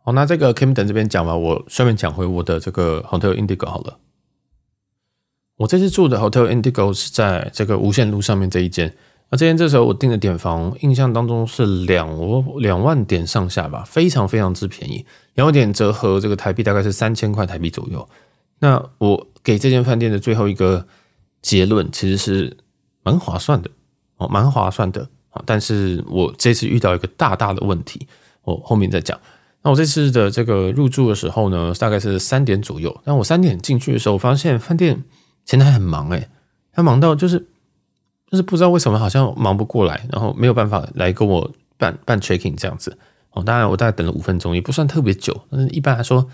[0.05, 3.99] 好，那这个 Camden 这边讲完，我顺便讲回我的这个 Hotel Indigo 好了。
[5.57, 8.97] 我这次住的 Hotel Indigo 是在这个无线路上面这一间。
[9.31, 12.09] 那这间这时候我订的点房，印象当中是两
[12.61, 15.05] 两万点上下吧，非常非常之便宜。
[15.35, 18.09] 两万点折合这个台币大概是三千块台币左右。
[18.61, 20.87] 那我给这间饭店的最后一个
[21.43, 22.59] 结论，其实是
[23.03, 23.69] 蛮划算的
[24.19, 25.09] 哦，蛮划算的。
[25.47, 28.07] 但是我这次遇到一个大大的问题，
[28.43, 29.19] 我后面再讲。
[29.63, 33.01] 那我这次的这个入住的时候呢，大概是三点左右。
[33.05, 35.05] 但我三点进去的时候，我发现饭店
[35.45, 36.29] 前台很忙诶，
[36.73, 37.39] 他忙到就是
[38.31, 42.99] 就是不知道为什么好像忙不过来，然后没有办法来跟我办办 checking 这样子。
[43.31, 45.41] 哦，当然我大概等了五分钟，也不算特别久。
[45.51, 46.29] 但是一般来说，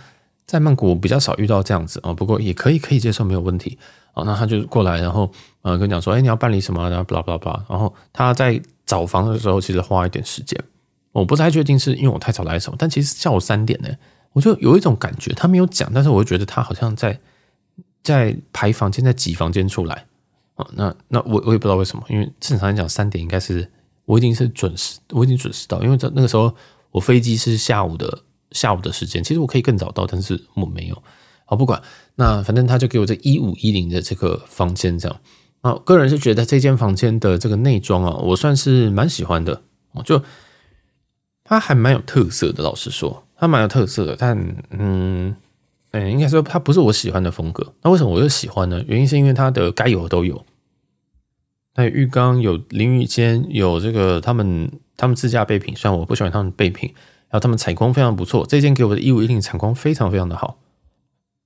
[0.46, 2.12] 在曼谷比较少遇到这样子啊。
[2.14, 3.78] 不过也可以可以接受，没有问题。
[4.14, 5.30] 哦，那他就过来，然后
[5.62, 6.88] 呃跟你讲说，哎，你要办理什么？
[6.88, 7.60] 然后 blah blah blah。
[7.68, 10.58] 然后他在找房的时候，其实花一点时间，
[11.12, 13.88] 我不太确定是因为我太早来什么，但其实下午三点呢，
[14.32, 17.20] 我就有一种感觉，他没有讲，但是我就觉得他好像在
[18.02, 20.06] 在排房间，在挤房间出来
[20.54, 20.66] 啊。
[20.72, 23.70] 那那我我也不知道为什么，因为正常来讲三点应该是
[24.06, 26.54] 我已经是准时，我已经准时到，因为在那个时候
[26.90, 28.20] 我飞机是下午的
[28.52, 31.02] 下午的时间，其实我可以更早到，但是我没有。
[31.44, 31.82] 好，不管
[32.14, 35.20] 那反正他就给我这一五一零的这个房间这样。
[35.60, 39.62] 啊，个人是觉得这间房间的这个内装啊，我算是蛮喜欢的。
[40.04, 40.22] 就
[41.42, 44.14] 它还蛮有特色的，老实说，它蛮有特色的。
[44.16, 44.38] 但
[44.70, 45.34] 嗯，
[45.90, 47.74] 哎，应该说它不是我喜欢的风格。
[47.82, 48.80] 那为什么我又喜欢呢？
[48.86, 50.44] 原因是因为它的该有的都有。
[51.74, 55.74] 它有浴缸，有淋浴间，有这个他们他们自家备品。
[55.74, 56.92] 虽然我不喜欢他们备品，
[57.28, 58.46] 然后他们采光非常不错。
[58.48, 60.58] 这间给我的一五一零采光非常非常的好，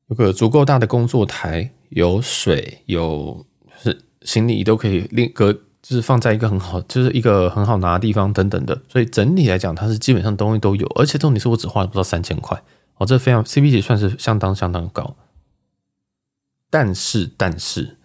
[0.09, 3.47] 有个足够大的工作台，有水，有。
[3.83, 12.63] 是行李都可以另隔，就是放在一个很好，就是一个很好拿的地方等等的，所以整体来讲，它是基本上东西都有，而且重点是我只花了不到三千块，
[12.99, 15.17] 哦，这非常 CP 值算是相当相当高。
[16.71, 17.97] 但是，但是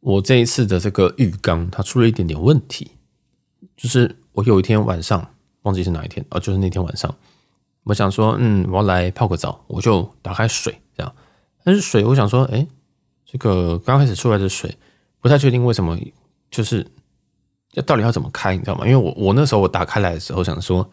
[0.00, 2.92] 我这一次的这个浴缸它出了一点点问题，
[3.76, 7.14] 就是我有一天晚上忘记是哪一天，哦，就是那天晚上，
[7.84, 11.14] 我想说，嗯，我要来泡个澡，我就打开水这样，
[11.62, 12.66] 但是水，我想说，哎，
[13.26, 14.78] 这个刚开始出来的水。
[15.22, 15.96] 不太确定为什么，
[16.50, 16.86] 就是
[17.72, 18.84] 要到底要怎么开，你知道吗？
[18.84, 20.90] 因为我我那时候我打开来的时候想说，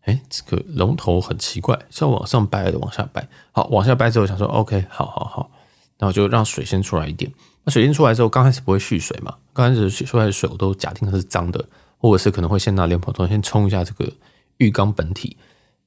[0.00, 3.28] 哎，这个龙头很奇怪，是要往上掰还是往下掰？
[3.52, 5.50] 好，往下掰之后想说，OK，好好好，
[5.98, 7.30] 然后就让水先出来一点。
[7.64, 9.36] 那水先出来之后，刚开始不会蓄水嘛？
[9.52, 11.62] 刚开始蓄出来的水我都假定它是脏的，
[11.98, 14.10] 或者是可能会先拿莲蓬头先冲一下这个
[14.56, 15.36] 浴缸本体。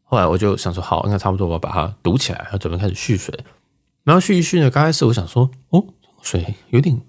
[0.03, 3.38] 后来我就想说，好，应该差不多，我要把它堵起来，然后准备开始蓄水。
[4.03, 5.86] 然后蓄一蓄呢，刚开始我想说，哦，
[6.22, 7.01] 水有点。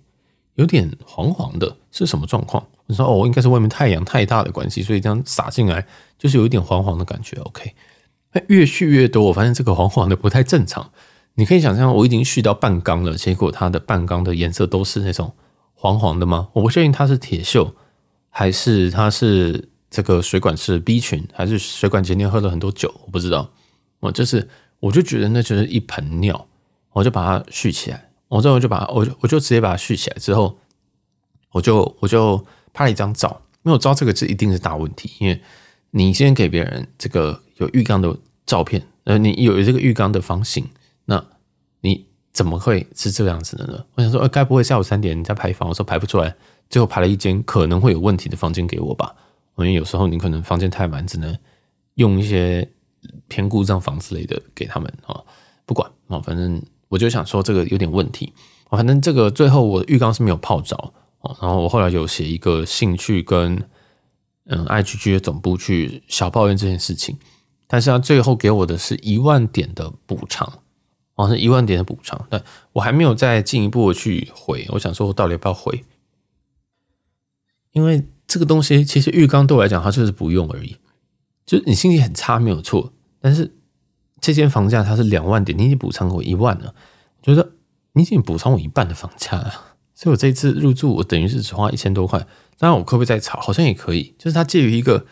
[0.54, 2.66] 有点黄黄的，是什么状况？
[2.86, 5.86] 我说哦，应该是外面太阳太大的关系，所以这样洒进来
[6.18, 7.36] 就是有一点黄黄的感觉。
[7.42, 7.72] OK，
[8.48, 10.90] 越续越多，我发现这个黄黄的不太正常。
[11.34, 15.32] 你可以想象，我已经续到半缸了，结果它的半缸的颜色都是那种
[15.74, 16.48] 黄黄的吗？
[16.52, 17.72] 我不确定它是铁锈
[18.28, 23.48] 还是它是这个水管是 B 群，还是水管前天喝了很多酒，我不知道。
[24.00, 24.48] 我就是，
[24.80, 26.46] 我就觉得那就是一盆尿，
[26.92, 28.09] 我就把它续起来。
[28.30, 30.56] 我之后就把我我就直接把它续起来之后，
[31.50, 35.42] 我就我就拍了一张照，因为我知道这个字一定是大问题，因为
[35.90, 38.16] 你先给别人这个有浴缸的
[38.46, 40.64] 照片，呃，你有这个浴缸的房型，
[41.06, 41.26] 那
[41.80, 43.84] 你怎么会是这样子的呢？
[43.96, 46.32] 我想说，呃，该不会下午三点你在排房的时候排不出来，
[46.68, 49.12] 最后排了一间可能会有问题的房间给我吧？
[49.56, 51.36] 因为有时候你可能房间太满，只能
[51.94, 52.70] 用一些
[53.26, 55.20] 偏故障房之类的给他们啊，
[55.66, 56.62] 不管啊，反正。
[56.90, 58.32] 我就想说这个有点问题，
[58.68, 60.76] 反正这个最后我的浴缸是没有泡着
[61.20, 63.62] 哦，然后我后来有写一个兴趣跟
[64.46, 67.16] 嗯 IGG 的总部去小抱怨这件事情，
[67.68, 70.62] 但是他最后给我的是一万点的补偿，
[71.14, 75.84] 哦，是一万点的补偿，但我还没有再进一步的去回，我想说我到底要不要回？
[77.70, 80.76] 因为这个东西其实浴缸对我来讲它就是不用而已，
[81.46, 83.56] 就是你心情很差没有错，但是。
[84.20, 86.74] 这间房价它是两万点，你已经补偿我一万了，
[87.22, 87.50] 觉得
[87.94, 89.52] 你已经补偿我一半的房价了，
[89.94, 92.24] 所以我这次入住我等于是只花一千多块。
[92.58, 93.40] 当然我可不可以再炒？
[93.40, 95.06] 好像也可以，就是它介于一个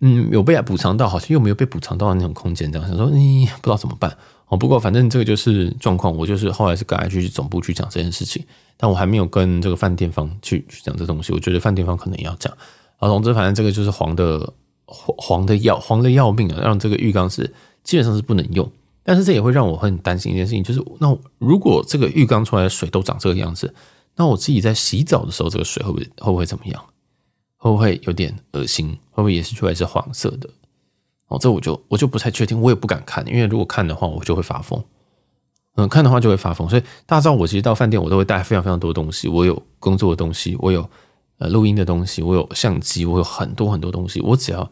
[0.00, 4.16] 嗯有被补偿到，好像又没有被补偿到的那种空间，这样想说你不知道怎么办
[4.48, 4.56] 哦。
[4.56, 8.44] 不过反正这个就是状况，我就是后来是赶快去总部去讲这件事情，
[8.76, 11.32] 但我还没有跟这个饭店方去去讲这东西。
[11.32, 12.52] 我觉得饭店方可能也要讲
[12.98, 13.06] 啊。
[13.06, 14.52] 总之反正这个就是黄的
[14.86, 17.54] 黄黄的要黄的要命啊，让这个浴缸是。
[17.88, 18.70] 基本上是不能用，
[19.02, 23.74] 但是这也会让我很担心一件事情，就是那如果这个浴缸出来的水都长这个样子，
[24.14, 26.84] 那我自己在洗澡的时候，这个水会不会会不会怎么样？
[27.56, 28.90] 会不会有点恶心？
[29.10, 30.50] 会不会也是出来是黄色的？
[31.28, 34.84] 哦，这我就我就不太确定，我也不敢看，因为如果看的话，我就会发疯。
[35.76, 36.68] 嗯，看的话就会发疯。
[36.68, 40.86] 所以大家知道，我其实到饭店我都会带非常非常多东西，我有工作的东西，我有
[41.38, 44.70] 呃录音的东西，我有相机，我有很多很多东西，我只要。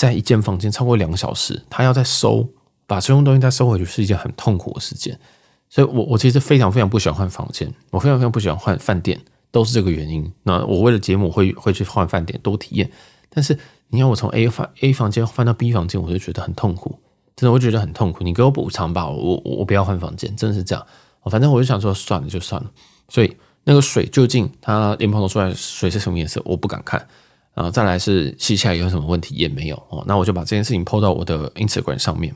[0.00, 2.48] 在一间房间超过两个小时，他要再收，
[2.86, 5.20] 把所有东西再收回去，是一件很痛苦的事件。
[5.68, 9.20] 所以我，我其实非常非常不喜欢换房间，我非常非常不喜欢换饭店，
[9.50, 10.32] 都是这个原因。
[10.42, 12.90] 那我为了节目会会去换饭店，多体验。
[13.28, 16.98] 但是，你要我从 A 房 A 房间换到 B 房间，我就觉得很痛苦，
[17.36, 18.24] 真的，我觉得很痛苦。
[18.24, 20.86] 你给我补偿吧，我我我不要换房间，真的是这样。
[21.24, 22.70] 反正我就想说，算了就算了。
[23.10, 27.06] 所以，那个水究竟它莲蓬头出来水是什么颜色，我不敢看。
[27.54, 32.34] 然后再来是洗起来有什么问题也没有哦，那我就把这件事情 po 到我的 Instagram 上面。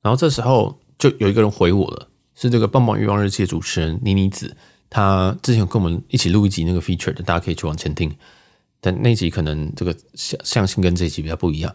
[0.00, 4.56] 然后这时候就有一个人回我了，是这个棒棒欲望日记的主持人妮妮子，
[4.88, 8.14] 她之前跟我们一起录一集那个 feature 的，大家可以去往前听。
[8.80, 11.74] 但那集可能这个相相性跟这集比较不一样。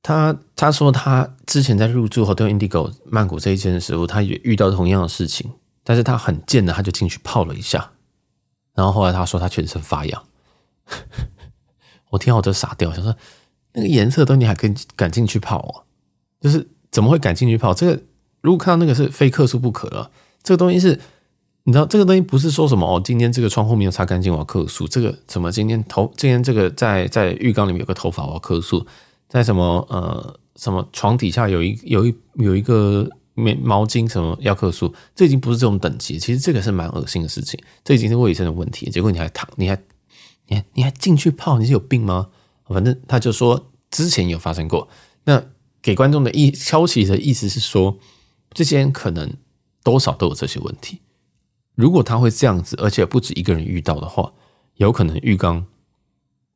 [0.00, 5.50] 他他说他之前在入住 Hotel Indigo 曼谷这一间的时候，他也遇到同样的事情，
[5.84, 7.90] 但是他很贱的，他就进去泡了一下，
[8.74, 10.24] 然后后来他说他全身发痒。
[12.10, 13.14] 我听到我就傻掉，想说
[13.74, 15.84] 那个颜色的东西还可以敢进去泡哦？
[16.40, 17.74] 就是怎么会敢进去泡？
[17.74, 18.02] 这个
[18.40, 20.10] 如果看到那个是非克数不可了。
[20.42, 20.98] 这个东西是，
[21.64, 24.88] 你知道这个东西不是说什么哦，今天这个窗户没有擦干净我要克数。
[24.88, 28.86] 这个什么今天头今天这个在在浴缸里面有个头发我要克数，
[29.28, 36.18] 在什么呃什么床底下有一有一有一个棉毛巾什么要克数，这已经不是这种等级。
[36.18, 38.88] 其实这个是蛮恶心的事情，这已经是卫生的问题。
[38.88, 39.78] 结果你还躺你还。
[40.48, 41.58] 你你还进去泡？
[41.58, 42.28] 你是有病吗？
[42.66, 44.88] 反正他就说之前有发生过。
[45.24, 45.42] 那
[45.80, 47.98] 给观众的意消息的意思是说，
[48.52, 49.32] 这些人可能
[49.82, 51.00] 多少都有这些问题。
[51.74, 54.32] 如果他会这样子，而且不止一个人遇到的话，
[54.74, 55.64] 有可能浴缸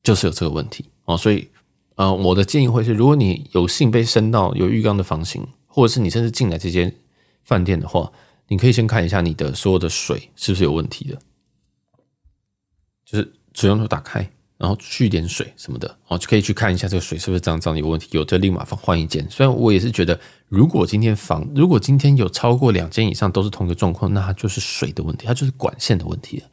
[0.03, 1.17] 就是有这个问题哦。
[1.17, 1.49] 所以，
[1.95, 6.95] 呃，我的建议会是，如果你有幸被升到有浴缸的房型，或者是你甚至进来这间
[7.43, 8.13] 饭店的话，
[8.49, 11.19] 你可以先看一下你的所有的水是不是有问题的，
[13.05, 13.33] 就是。
[13.55, 14.29] 水龙头打开，
[14.59, 19.27] 然后蓄点水什么的，哦，就可以去看一下这个水是不是脏脏的有问题，有就立马放换一间。
[19.29, 26.47] 虽然我也是觉得，如果今天房如果今天有超过两间以上都是同一个状况，那它就是水的问题，它就是管线的问题了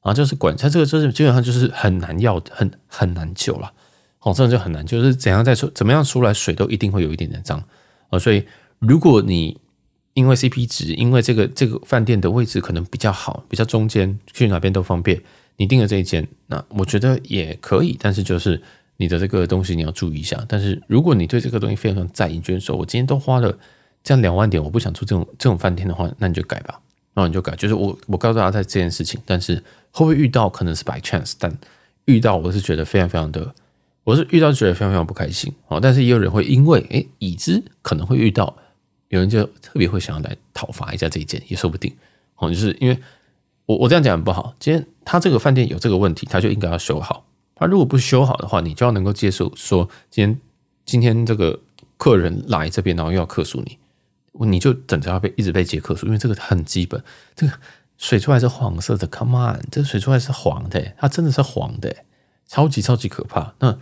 [0.00, 3.72] 啊，就是管它这个就是基本上就是很难要很很难救了，
[4.20, 7.62] 哦，这样就很难，就是怎样再出怎么样出来水都一定会有一点点脏
[8.08, 8.44] 啊，所以
[8.78, 9.60] 如果你
[10.14, 15.22] 因为 CP 值，因为这个这个饭店的位置可能比较好，比较中间，去哪边都方便。
[15.60, 18.58] 你订了这一间，那我觉得也可以，但是就是
[18.96, 20.42] 你的这个东西你要注意一下。
[20.48, 23.54] 但是如果你对这个东西非常在意，觉得说我今天都花了
[24.02, 26.80] 这样两万点，我不想住这种这种饭店的话，那你就改吧，
[27.12, 27.54] 那你就改。
[27.56, 29.56] 就是我我告诉大家在这件事情，但是
[29.90, 31.54] 会不会遇到可能是 by chance，但
[32.06, 33.54] 遇到我是觉得非常非常的，
[34.04, 35.78] 我是遇到觉得非常非常不开心哦。
[35.78, 38.56] 但是也有人会因为诶已知可能会遇到，
[39.08, 41.94] 有人就特别会想要来讨伐一下这一间，也说不定
[42.36, 42.48] 哦。
[42.48, 42.98] 就是因为
[43.70, 44.84] 我我这样讲很不好，今天。
[45.04, 47.24] 他这个饭店有这个问题，他就应该要修好。
[47.54, 50.40] 他如果不修好的话，你就要能够接受说今天
[50.84, 51.58] 今天这个
[51.96, 53.78] 客人来这边，然后又要客诉你，
[54.46, 57.02] 你就等着要被一直被接客诉，因为这个很基本。
[57.34, 57.52] 这个
[57.96, 61.94] 水出来是黄色的，Come on，这个水出来是黄的，它真的是黄的，
[62.46, 63.54] 超级超级可怕。
[63.60, 63.76] 那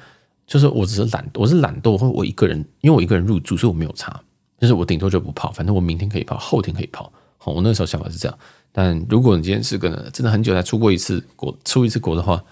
[0.47, 4.23] 就是我只是懒，我是懒惰，或我一个人，因为我一个人入住，所以我没有查。
[4.59, 7.13] 就是我顶多就不泡，反正我明天可以泡，后天可以泡。
[7.37, 8.39] 好，我那时候想法是这样。
[8.79, 12.45] 但如果你今天是个真的很久才出过一次国，出一次国的话，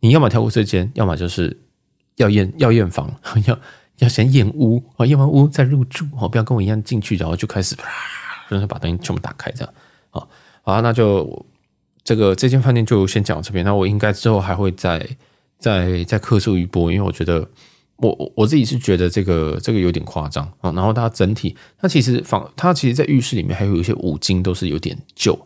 [0.00, 1.56] 你要么跳过这间，要么就是
[2.18, 3.14] 要验要验房，
[3.46, 3.56] 要
[3.98, 7.84] 要先验屋啊，验完屋再入住哦，不要跟我一样进去，然后就开始啪，
[8.48, 9.72] 然 后把东西全部打开这样。
[10.10, 10.28] 好，
[10.62, 11.46] 好，那就
[12.02, 13.64] 这个这间饭店就先讲到这边。
[13.64, 15.08] 那我应该之后还会再
[15.60, 17.48] 再再客诉一波，因为我觉得。
[18.00, 25.36] 我我自己是觉得这个这个有点夸张啊，然后它整体，它其实房，它其实，在浴室里面还有一些五金都是有点旧，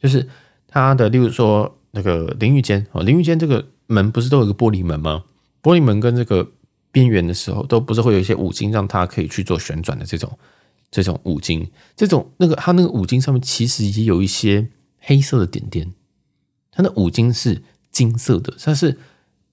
[0.00, 0.26] 就是
[0.66, 5.24] 它的，例如说那个淋浴间哦，淋浴间这个门不是都有个玻璃门吗？
[5.62, 6.50] 玻璃门跟这个
[6.90, 10.38] 边缘的时候，都不是会有一些五金让它可以去做旋转的这种
[10.90, 15.92] 这种五金，这种那个它那个五金上面其实也有一些黑色的点点，
[16.70, 18.98] 它的五金是金色的，但是。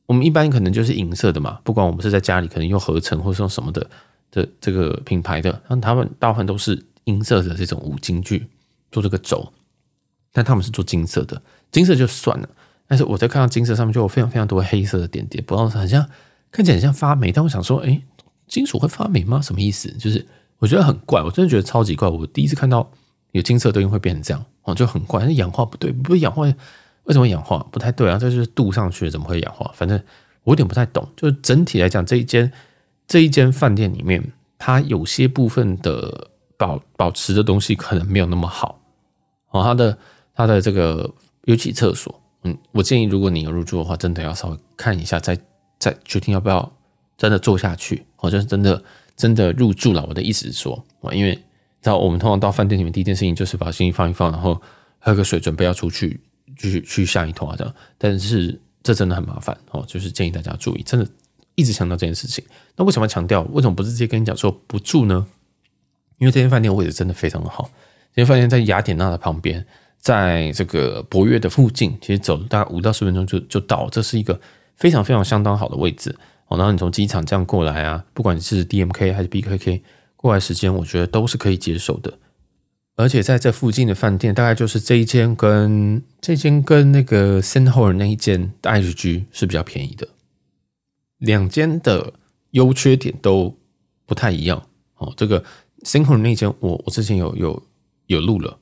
[0.07, 3.89] 我们一般可能就是银色的嘛，不管我们是在家里可能用合成或是用什么的
[4.31, 8.47] 的这个品牌的，那他们大部分都是银色的这种五金具
[8.89, 9.51] 做这个轴，
[10.37, 12.47] 但他们是做金色的，金色就算了，
[12.85, 16.07] 但是我在看到金色上面就有非常非常多黑色的点点，不知道很像
[16.51, 17.99] 看起来很像发霉，但我想说，哎，
[18.47, 19.41] 金属会发霉吗？
[19.41, 19.89] 什么意思？
[19.93, 20.23] 就是
[20.59, 22.87] 我觉得很怪，我真的觉得超级怪，我第一次看到
[23.31, 26.45] 有金色的东西会变成这样，哦，就很怪，那氧化不对，不是氧化。
[27.05, 28.19] 为什么氧化不太对啊？
[28.19, 29.71] 这就是镀上去怎么会氧化？
[29.73, 29.97] 反正
[30.43, 31.07] 我有点不太懂。
[31.15, 32.51] 就是整体来讲，这一间
[33.07, 34.21] 这一间饭店里面，
[34.59, 36.27] 它有些部分的
[36.57, 38.81] 保保持的东西可能没有那么好。
[39.51, 39.97] 哦，它的
[40.37, 41.13] 它的这个
[41.45, 45.37] 尤其厕所，嗯，我建议如果你有入住的话，真的要稍微看一下，再
[45.77, 46.71] 再决定要不要
[47.17, 48.05] 真的做下去。
[48.17, 48.81] 哦，就是真的
[49.17, 50.05] 真的入住了。
[50.07, 54.61] 我的意思是说，因为知道我们通常到饭店里面第一件事情就是把行李放一放，然后
[54.99, 56.21] 喝个水，准备要出去。
[56.57, 61.05] 去去下一通啊，这样，但是这真的很麻烦哦，就是建议大家注意，真的
[61.55, 62.43] 一直强调这件事情。
[62.77, 63.41] 那为什么要强调？
[63.51, 65.27] 为什么不直接跟你讲说不住呢？
[66.17, 67.69] 因为这间饭店位置真的非常的好，
[68.15, 69.63] 这间饭店在雅典娜的旁边，
[70.07, 74.39] 在这个博悦的附近，其实走大概五到十分钟就就到，这是一个
[74.77, 76.15] 非常非常相当好的位置
[76.47, 76.57] 哦。
[76.57, 79.81] 然后你从机场这样过来啊，不管是 DMK 还是 BKK
[80.15, 82.13] 过来时间，我觉得都是可以接受的。
[82.95, 90.07] 而且在这附近的饭店，大概就是这一间跟这间跟那个 Sandhorn 那一间的 HG 是比较便宜的，
[91.17, 92.13] 两间的
[92.51, 93.53] 优缺点都
[94.05, 94.63] 不太一样
[94.95, 95.13] 哦。
[95.17, 95.43] 这个
[95.81, 97.61] Sandhorn 那间我我之前有有
[98.05, 98.57] 有录了，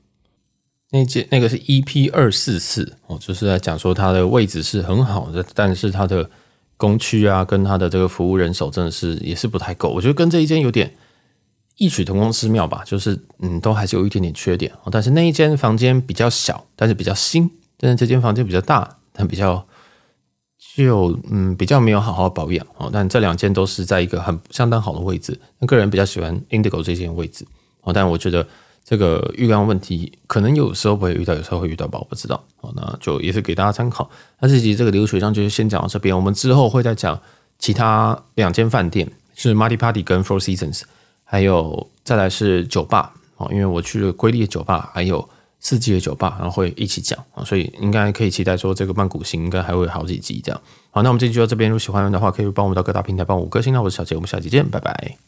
[0.91, 6.29] 那间那个是 EP 二四四哦，就是在讲说它的位置是很好的，但是它的
[6.77, 10.93] 工区啊跟它的这个服务人手真的是也是不太够，我觉得跟这一间有点。
[11.77, 14.71] 异曲同工之妙吧，就是嗯，都还是有一点点缺点。
[14.89, 19.67] 但是那一间房间比较小，但是比较新；但是这间房间比较大，但比较
[20.77, 22.89] 就嗯比较没有好好保养哦。
[22.93, 25.38] 但这两间都是在一个很相当好的位置。
[25.59, 27.45] 那个人比较喜欢 Indigo 这间位置
[27.81, 28.47] 哦，但我觉得
[28.88, 32.71] 这个浴缸问题可能有时候不会遇到，有时候会遇到吧，我不知道好。
[32.75, 34.07] 那就也是给大家参考。
[34.39, 37.19] 那这集这个流水账就是先讲到这边，我们之后会再讲
[37.57, 40.83] 其他两间饭店，是 Marty Party 跟 Four Seasons。
[41.23, 45.27] 还有再来是酒吧哦，因为我去了瑰丽的酒吧，还有
[45.59, 50.61] 四季的酒吧，然后会一起讲啊，所以应该可以期待说这个曼谷行应该还会好几集这样。
[50.91, 53.73] 好，那我们这集就到这边，如果喜欢的话，可以帮我们到各大平台帮我五颗星。
[53.73, 55.24] 那我是小杰，我们下期见，拜拜。